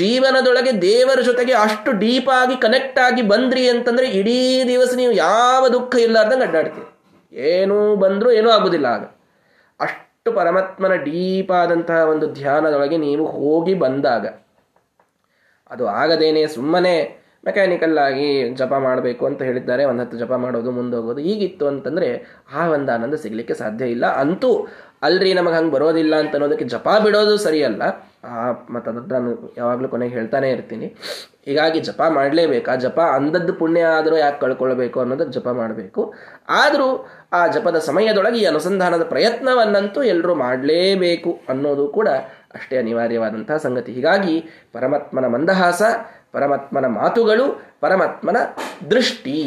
ಜೀವನದೊಳಗೆ 0.00 0.72
ದೇವರ 0.82 1.20
ಜೊತೆಗೆ 1.28 1.54
ಅಷ್ಟು 1.64 1.92
ಡೀಪ್ 2.02 2.30
ಆಗಿ 2.40 2.56
ಕನೆಕ್ಟ್ 2.64 3.00
ಆಗಿ 3.06 3.22
ಬಂದ್ರಿ 3.32 3.64
ಅಂತಂದ್ರೆ 3.68 4.08
ಇಡೀ 4.20 4.38
ದಿವಸ 4.72 4.92
ನೀವು 5.00 5.14
ಯಾವ 5.26 5.62
ದುಃಖ 5.76 5.94
ಇಲ್ಲಾರ್ದಂಗೆ 6.06 6.46
ಅಡ್ಡಾಡ್ತೀವಿ 6.48 6.88
ಏನೂ 7.32 7.78
ಬಂದರೂ 7.96 8.30
ಏನೂ 8.38 8.48
ಆಗುದಿಲ್ಲ 8.50 8.86
ಆಗ. 8.96 9.04
ಅಷ್ಟು 9.80 10.30
ಪರಮಾತ್ಮನ 10.38 10.96
ಡೀಪ್ 11.06 11.50
ಆದಂತಹ 11.60 12.00
ಒಂದು 12.12 12.26
ಧ್ಯಾನದೊಳಗೆ 12.38 12.98
ನೀವು 13.06 13.24
ಹೋಗಿ 13.38 13.74
ಬಂದಾಗ, 13.84 14.24
ಅದು 15.70 15.84
ಆಗದೇನೆ 16.02 16.42
ಸುಮ್ಮನೆ 16.56 16.94
ಮೆಕ್ಯಾನಿಕಲ್ 17.46 17.96
ಆಗಿ 17.98 18.28
ಜಪ 18.58 18.72
ಮಾಡಬೇಕು 18.84 19.22
ಅಂತ 19.28 19.40
ಹೇಳಿದ್ದಾರೆ, 19.48 19.82
ಒಂದು 19.90 20.02
ಹತ್ತು 20.02 20.16
ಜಪ 20.18 20.34
ಮಾಡೋದು 20.44 20.70
ಮುಂದೋಗೋದು 20.70 21.20
ಈಗಿತ್ತು 21.30 21.64
ಅಂತಂದರೆ 21.70 22.08
ಆ 22.58 22.64
ಒಂದು 22.74 22.90
ಆನಂದ 22.96 23.16
ಸಿಗಲಿಕ್ಕೆ 23.24 23.54
ಸಾಧ್ಯ 23.54 23.84
ಇಲ್ಲ. 23.94 24.06
ಅಂತೂ 24.22 24.50
ಅಲ್ರಿ 25.02 25.30
ನಮಗೆ 25.34 25.54
ಹಂಗೆ 25.54 25.72
ಬರೋದಿಲ್ಲ 25.72 26.14
ಅಂತ 26.22 26.32
ಅನ್ನೋದಕ್ಕೆ 26.38 26.66
ಜಪ 26.74 26.88
ಬಿಡೋದು 27.04 27.36
ಸರಿಯಲ್ಲ. 27.36 27.82
ಮತ್ತು 28.70 28.86
ಅದನ್ನು 28.90 29.08
ನಾನು 29.14 29.30
ಯಾವಾಗಲೂ 29.58 29.88
ಕೊನೆಗೆ 29.88 30.14
ಹೇಳ್ತಾನೆ 30.14 30.50
ಇರ್ತೀನಿ. 30.50 30.86
ಹೀಗಾಗಿ 31.46 31.80
ಜಪ 31.80 32.02
ಮಾಡಲೇಬೇಕು. 32.08 32.70
ಆ 32.70 32.74
ಜಪ 32.84 32.98
ಅಂದದ್ದು 33.14 33.52
ಪುಣ್ಯ 33.52 33.84
ಆದರೂ 33.98 34.16
ಯಾಕೆ 34.16 34.40
ಕಳ್ಕೊಳ್ಬೇಕು 34.40 35.00
ಅನ್ನೋದಕ್ಕೆ 35.00 35.32
ಜಪ 35.38 35.48
ಮಾಡಬೇಕು. 35.48 36.14
ಆದರೂ 36.48 36.88
ಆ 37.32 37.46
ಜಪದ 37.46 37.78
ಸಮಯದೊಳಗೆ 37.88 38.38
ಈ 38.38 38.44
ಅನುಸಂಧಾನದ 38.44 39.04
ಪ್ರಯತ್ನವನ್ನಂತೂ 39.04 40.02
ಎಲ್ಲರೂ 40.02 40.34
ಮಾಡಲೇಬೇಕು 40.34 41.40
ಅನ್ನೋದು 41.48 41.88
ಕೂಡ 41.88 42.08
ಅಷ್ಟೇ 42.54 42.76
ಅನಿವಾರ್ಯವಾದಂತಹ 42.76 43.56
ಸಂಗತಿ. 43.56 43.92
ಹೀಗಾಗಿ 43.92 44.34
ಪರಮಾತ್ಮನ 44.72 45.26
ಮಂದಹಾಸ, 45.26 45.82
ಪರಮಾತ್ಮನ 46.32 46.86
ಮಾತುಗಳು, 46.86 47.46
ಪರಮಾತ್ಮನ 47.80 48.36
ದೃಷ್ಟಿ. 48.90 49.38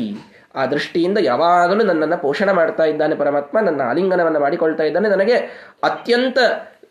ಆ 0.56 0.66
ದೃಷ್ಟಿಯಿಂದ 0.66 1.18
ಯಾವಾಗಲೂ 1.22 1.84
ನನ್ನನ್ನು 1.84 2.22
ಪೋಷಣೆ 2.22 2.52
ಮಾಡ್ತಾ 2.52 2.84
ಇದ್ದಾನೆ 2.84 3.16
ಪರಮಾತ್ಮ, 3.16 3.60
ನನ್ನ 3.60 3.82
ಆಲಿಂಗನವನ್ನು 3.82 4.40
ಮಾಡಿಕೊಳ್ತಾ 4.40 4.84
ಇದ್ದಾನೆ. 4.84 5.10
ನನಗೆ 5.10 5.36
ಅತ್ಯಂತ 5.84 6.38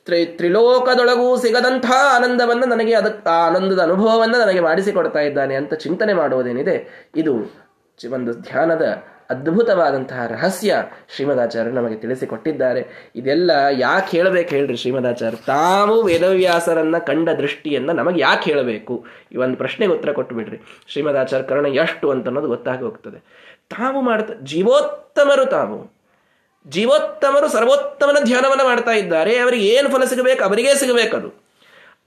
ತ್ರಿ, 0.04 0.26
ತ್ರಿಲೋಕದೊಳಗೂ 0.26 1.36
ಸಿಗದಂಥ 1.36 1.86
ಆನಂದವನ್ನು 2.16 2.66
ನನಗೆ 2.66 2.94
ಅದಕ್ಕೆ 2.94 3.30
ಆ 3.30 3.46
ಆನಂದದ 3.46 3.78
ಅನುಭವವನ್ನು 3.78 4.38
ನನಗೆ 4.38 4.60
ಮಾಡಿಸಿಕೊಡ್ತಾ 4.60 5.20
ಇದ್ದಾನೆ 5.20 5.54
ಅಂತ 5.54 5.74
ಚಿಂತನೆ 5.74 6.12
ಮಾಡುವುದೇನಿದೆ, 6.12 6.76
ಇದು 7.16 7.34
ಒಂದು 8.12 8.32
ಧ್ಯಾನದ 8.32 8.86
ಅದ್ಭುತವಾದಂತಹ 9.30 10.26
ರಹಸ್ಯ 10.26 10.82
ಶ್ರೀಮದಾಚಾರ್ಯರು 11.14 11.74
ನಮಗೆ 11.74 11.94
ತಿಳಿಸಿಕೊಟ್ಟಿದ್ದಾರೆ. 11.94 13.10
ಇದೆಲ್ಲ 13.16 13.50
ಯಾಕೆ 13.70 14.16
ಹೇಳಬೇಕು 14.16 14.48
ಹೇಳ್ರಿ 14.48 14.76
ಶ್ರೀಮದಾಚಾರ್ಯ? 14.76 15.36
ತಾವು 15.46 16.02
ವೇದವ್ಯಾಸರನ್ನ 16.02 16.98
ಕಂಡ 16.98 17.28
ದೃಷ್ಟಿಯನ್ನ 17.28 17.90
ನಮಗೆ 17.90 18.20
ಯಾಕೆ 18.20 18.52
ಹೇಳಬೇಕು? 18.52 19.04
ಈ 19.32 19.36
ಒಂದು 19.36 19.56
ಪ್ರಶ್ನೆಗೆ 19.56 19.92
ಉತ್ತರ 19.92 20.12
ಕೊಟ್ಟು 20.12 20.34
ಬಿಡ್ರಿ 20.34 20.60
ಶ್ರೀಮದಾಚಾರ್ಯ 20.88 21.46
ಕರ್ಣ 21.46 21.66
ಎಷ್ಟು 21.66 22.10
ಅಂತ 22.10 22.26
ಅನ್ನೋದು 22.26 22.48
ಗೊತ್ತಾಗಿ 22.48 22.82
ಹೋಗ್ತದೆ. 22.82 23.20
ತಾವು 23.70 24.00
ಮಾಡ್ತಾ, 24.00 24.34
ಜೀವೋತ್ತಮರು 24.42 25.46
ತಾವು. 25.46 25.94
ಜೀವೋತ್ತಮರು 26.68 27.48
ಸರ್ವೋತ್ತಮನ 27.48 28.16
ಧ್ಯಾನವನ್ನು 28.24 28.64
ಮಾಡ್ತಾ 28.64 28.90
ಇದ್ದಾರೆ, 28.90 29.38
ಅವರಿಗೆ 29.38 29.66
ಏನು 29.66 29.88
ಫಲ 29.90 30.04
ಸಿಗಬೇಕು 30.04 30.44
ಅವರಿಗೆ 30.44 30.74
ಸಿಗಬೇಕದು 30.74 31.44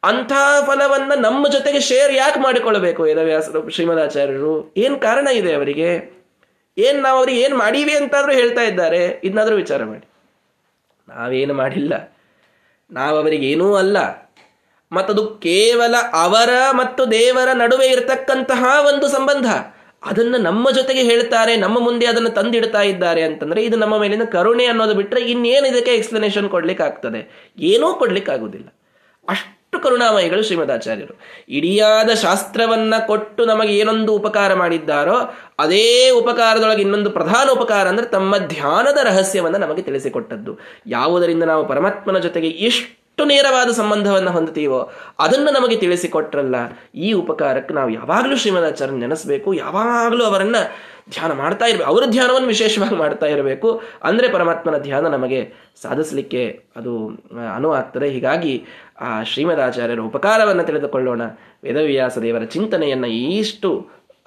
ಅಂಥ 0.04 0.32
ಫಲವನ್ನು 0.66 1.20
ನಮ್ಮ 1.20 1.48
ಜೊತೆಗೆ 1.48 1.80
ಶೇರ್ 1.80 2.14
ಯಾಕೆ 2.16 2.40
ಮಾಡಿಕೊಳ್ಳಬೇಕು 2.40 3.04
ವೇದವ್ಯಾಸರು, 3.04 3.70
ಶ್ರೀಮದಾಚಾರ್ಯರು? 3.70 4.74
ಏನು 4.78 5.00
ಕಾರಣ 5.00 5.28
ಇದೆ 5.28 5.54
ಅವರಿಗೆ? 5.54 6.18
ಏನು 6.78 7.02
ನಾವು 7.02 7.18
ಅವ್ರಿಗೆ 7.18 7.42
ಏನು 7.42 7.58
ಮಾಡೀವಿ 7.58 7.96
ಅಂತಾದರೂ 7.96 8.32
ಹೇಳ್ತಾ 8.32 8.62
ಇದ್ದಾರೆ 8.62 9.22
ಇದನ್ನಾದರೂ 9.24 9.56
ವಿಚಾರ 9.56 9.84
ಮಾಡಿ. 9.84 10.10
ನಾವೇನು 11.10 11.54
ಮಾಡಿಲ್ಲ. 11.54 12.16
ನಾವು 12.92 13.18
ಅವರಿಗೆ 13.18 13.46
ಏನೂ 13.50 13.76
ಅಲ್ಲ. 13.76 13.98
ಮತ್ತದು 14.92 15.28
ಕೇವಲ 15.28 15.96
ಅವರ 16.14 16.50
ಮತ್ತು 16.72 17.12
ದೇವರ 17.12 17.52
ನಡುವೆ 17.54 17.88
ಇರತಕ್ಕಂತಹ 17.88 18.66
ಒಂದು 18.88 19.08
ಸಂಬಂಧ. 19.08 19.48
ಅದನ್ನು 20.04 20.38
ನಮ್ಮ 20.38 20.70
ಜೊತೆಗೆ 20.72 21.02
ಹೇಳ್ತಾರೆ, 21.02 21.56
ನಮ್ಮ 21.56 21.80
ಮುಂದೆ 21.80 22.06
ಅದನ್ನು 22.06 22.30
ತಂದಿಡ್ತಾ 22.30 22.82
ಇದ್ದಾರೆ 22.82 23.22
ಅಂತಂದ್ರೆ 23.22 23.64
ಇದು 23.64 23.78
ನಮ್ಮ 23.78 24.00
ಮೇಲಿನ 24.00 24.24
ಕರುಣೆ 24.24 24.66
ಅನ್ನೋದು 24.66 24.94
ಬಿಟ್ಟರೆ 24.94 25.22
ಇನ್ನೇನು 25.22 25.68
ಇದಕ್ಕೆ 25.68 25.92
ಎಕ್ಸ್ಪ್ಲನೇಷನ್ 25.92 26.50
ಕೊಡ್ಲಿಕ್ಕೆ 26.50 26.84
ಆಗ್ತದೆ 26.84 27.54
ಏನೂ 27.60 27.94
ಕೊಡ್ಲಿಕ್ಕೆ 27.94 28.32
ಆಗುದಿಲ್ಲ 28.32 28.68
ಅಷ್ಟು 29.30 29.80
ಕರುಣಾಮಯಿಗಳು 29.80 30.44
ಶ್ರೀಮದಾಚಾರ್ಯರು. 30.44 31.20
ಇಡಿಯಾದ 31.50 32.10
ಶಾಸ್ತ್ರವನ್ನ 32.14 32.94
ಕೊಟ್ಟು 33.08 33.46
ನಮಗೆ 33.46 33.78
ಏನೊಂದು 33.78 34.16
ಉಪಕಾರ 34.16 34.54
ಮಾಡಿದ್ದಾರೋ, 34.54 35.18
ಅದೇ 35.60 36.10
ಉಪಕಾರದೊಳಗೆ 36.10 36.82
ಇನ್ನೊಂದು 36.82 37.10
ಪ್ರಧಾನ 37.10 37.50
ಉಪಕಾರ 37.52 37.88
ಅಂದ್ರೆ 37.88 38.08
ತಮ್ಮ 38.08 38.38
ಧ್ಯಾನದ 38.38 38.98
ರಹಸ್ಯವನ್ನು 39.04 39.58
ನಮಗೆ 39.58 39.82
ತಿಳಿಸಿಕೊಟ್ಟದ್ದು. 39.82 40.60
ಯಾವುದರಿಂದ 40.88 41.44
ನಾವು 41.44 41.68
ಪರಮಾತ್ಮನ 41.68 42.18
ಜೊತೆಗೆ 42.18 42.48
ಇಷ್ಟು 42.48 42.97
ಎಷ್ಟು 43.18 43.30
ನೇರವಾದ 43.30 43.70
ಸಂಬಂಧವನ್ನು 43.78 44.32
ಹೊಂದುತ್ತೀವೋ 44.32 44.80
ಅದನ್ನು 45.24 45.52
ನಮಗೆ 45.56 45.76
ತಿಳಿಸಿಕೊಟ್ರಲ್ಲ. 45.84 46.56
ಈ 47.06 47.08
ಉಪಕಾರಕ್ಕೆ 47.22 47.74
ನಾವು 47.78 47.90
ಯಾವಾಗಲೂ 47.90 48.36
ಶ್ರೀಮದಾಚಾರ್ಯ 48.42 48.98
ನೆನೆಸಬೇಕು, 49.04 49.50
ಯಾವಾಗಲೂ 49.62 50.24
ಅವರನ್ನು 50.28 50.62
ಧ್ಯಾನ 51.14 51.32
ಮಾಡ್ತಾ 51.40 51.66
ಇರಬೇಕು 51.70 51.88
ಅವರ 51.94 52.04
ಧ್ಯಾನವನ್ನು 52.16 52.50
ವಿಶೇಷವಾಗಿ 52.54 52.98
ಮಾಡ್ತಾ 53.02 53.28
ಇರಬೇಕು. 53.34 53.70
ಅಂದರೆ 54.10 54.28
ಪರಮಾತ್ಮನ 54.36 54.80
ಧ್ಯಾನ 54.88 55.04
ನಮಗೆ 55.16 55.40
ಸಾಧಿಸಲಿಕ್ಕೆ 55.84 56.44
ಅದು 56.80 56.94
ಅನುವಾಗ್ತದೆ 57.56 58.10
ಹೀಗಾಗಿ 58.16 58.54
ಆ 59.08 59.10
ಶ್ರೀಮದಾಚಾರ್ಯರ 59.32 60.04
ಉಪಕಾರವನ್ನು 60.12 60.66
ತಿಳಿದುಕೊಳ್ಳೋಣ. 60.70 61.24
ವೇದವ್ಯಾಸ 61.66 62.18
ದೇವರ 62.28 62.46
ಚಿಂತನೆಯನ್ನು 62.56 63.12
ಇಷ್ಟು 63.42 63.72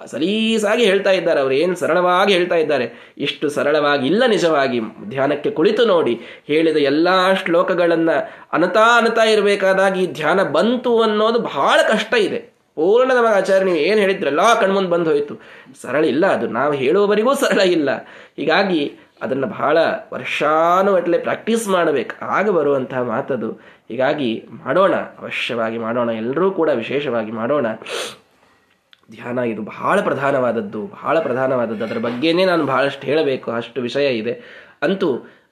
ಸಲೀಸಾಗಿ 0.05 0.83
ಹೇಳ್ತಾ 0.83 1.11
ಇದ್ದಾರೆ, 1.11 1.39
ಅವರು 1.39 1.53
ಏನು 1.53 1.75
ಸರಳವಾಗಿ 1.75 2.33
ಹೇಳ್ತಾ 2.33 2.55
ಇದ್ದಾರೆ. 2.55 3.13
ಇಷ್ಟು 3.17 3.49
ಸರಳವಾಗಿ 3.49 4.07
ಇಲ್ಲ 4.07 4.23
ನಿಜವಾಗಿ. 4.25 4.79
ಧ್ಯಾನಕ್ಕೆ 5.09 5.51
ಕುಳಿತು 5.51 5.85
ನೋಡಿ, 5.85 6.19
ಹೇಳಿದ 6.47 6.77
ಎಲ್ಲ 6.77 7.07
ಶ್ಲೋಕಗಳನ್ನು 7.33 8.31
ಅನತಾ 8.53 8.97
ಅನತಾ 8.97 9.23
ಇರಬೇಕಾದಾಗ 9.23 9.97
ಈ 9.97 10.07
ಧ್ಯಾನ 10.13 10.43
ಬಂತು 10.43 11.01
ಅನ್ನೋದು 11.01 11.39
ಬಹಳ 11.39 11.79
ಕಷ್ಟ 11.93 12.13
ಇದೆ. 12.13 12.51
ಪೂರ್ಣ 12.75 13.11
ನಮಗೆ 13.13 13.35
ಆಚಾರ್ಯ, 13.35 13.65
ನೀವು 13.65 13.77
ಏನು 13.77 14.01
ಹೇಳಿದ್ರಲ್ಲ 14.01 14.59
ಕಣ್ಮುಂದು 14.59 14.89
ಬಂದು 14.89 15.09
ಹೋಯಿತು. 15.09 15.41
ಸರಳ 15.81 16.05
ಇಲ್ಲ 16.05 16.27
ಅದು. 16.27 16.47
ನಾವು 16.47 16.73
ಹೇಳುವವರಿಗೂ 16.73 17.33
ಸರಳ 17.33 17.59
ಇಲ್ಲ. 17.59 17.89
ಹೀಗಾಗಿ 18.37 18.93
ಅದನ್ನು 19.21 19.47
ಬಹಳ 19.47 19.77
ವರ್ಷಾನುಗಟ್ಟಲೆ 20.13 21.17
ಪ್ರಾಕ್ಟೀಸ್ 21.17 21.67
ಮಾಡಬೇಕು. 21.67 22.25
ಆಗ 22.25 22.49
ಬರುವಂತಹ 22.49 23.01
ಮಾತದು. 23.01 23.51
ಹೀಗಾಗಿ 23.89 24.45
ಮಾಡೋಣ. 24.65 24.95
ಅವಶ್ಯವಾಗಿ 24.95 25.77
ಮಾಡೋಣ. 25.77 26.09
ಎಲ್ಲರೂ 26.09 26.51
ಕೂಡ 26.51 26.69
ವಿಶೇಷವಾಗಿ 26.69 27.31
ಮಾಡೋಣ. 27.31 27.65
ಧ್ಯಾನ 29.15 29.39
ಇದು 29.51 29.61
ಬಹಳ 29.71 29.97
ಪ್ರಧಾನವಾದದ್ದು 30.01 30.81
ಬಹಳ 30.95 31.15
ಪ್ರಧಾನವಾದದ್ದು. 31.19 31.83
ಅದರ 31.87 31.99
ಬಗ್ಗೆನೇ 32.07 32.45
ನಾನು 32.51 32.63
ಬಹಳಷ್ಟು 32.71 33.05
ಹೇಳಬೇಕು, 33.09 33.47
ಅಷ್ಟು 33.59 33.79
ವಿಷಯ 33.87 34.07
ಇದೆ. 34.21 34.33
ಅಂತೂ 34.87 35.09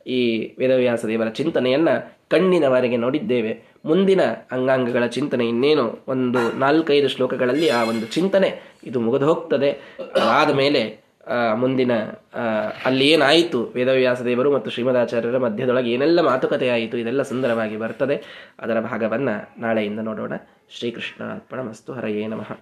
ಈ 0.07 0.19
ವೇದವ್ಯಾಸ 0.59 1.01
ದೇವರ 1.05 1.29
ಚಿಂತನೆಯನ್ನು 1.39 1.95
ಕಣ್ಣಿನವರೆಗೆ 2.33 2.97
ನೋಡಿದ್ದೇವೆ. 2.97 3.51
ಮುಂದಿನ 3.85 4.21
ಅಂಗಾಂಗಗಳ 4.51 5.05
ಚಿಂತನೆ 5.17 5.43
ಇನ್ನೇನು 5.49 5.85
ಒಂದು 6.13 6.41
ನಾಲ್ಕೈದು 6.59 7.09
ಶ್ಲೋಕಗಳಲ್ಲಿ 7.13 7.67
ಆ 7.77 7.81
ಒಂದು 7.91 8.05
ಚಿಂತನೆ 8.15 8.49
ಇದು 8.89 8.99
ಮುಗಿದು 9.05 9.27
ಹೋಗ್ತದೆ 9.31 9.69
ಆದ 10.39 10.51
ಮೇಲೆ 10.61 10.81
ಮುಂದಿನ 11.61 11.93
ಅಲ್ಲಿ 12.85 13.07
ಏನಾಯಿತು? 13.13 13.59
ವೇದವ್ಯಾಸ 13.75 14.21
ದೇವರು 14.27 14.49
ಮತ್ತು 14.55 14.69
ಶ್ರೀಮದಾಚಾರ್ಯರ 14.75 15.39
ಮಧ್ಯದೊಳಗೆ 15.45 15.89
ಏನೆಲ್ಲ 15.95 16.21
ಮಾತುಕತೆ 16.29 16.69
ಆಯಿತು? 16.75 16.95
ಇದೆಲ್ಲ 17.03 17.23
ಸುಂದರವಾಗಿ 17.31 17.77
ಬರ್ತದೆ. 17.83 18.15
ಅದರ 18.59 18.79
ಭಾಗವನ್ನು 18.89 19.35
ನಾಳೆಯಿಂದ 19.61 20.03
ನೋಡೋಣ. 20.09 20.33
ಶ್ರೀಕೃಷ್ಣ 20.77 21.21
ಅರ್ಪಣ 21.35 21.59
ಮಸ್ತು 21.69 21.93
ಹರಯೇ 21.97 22.25
ನಮಃ. 22.33 22.51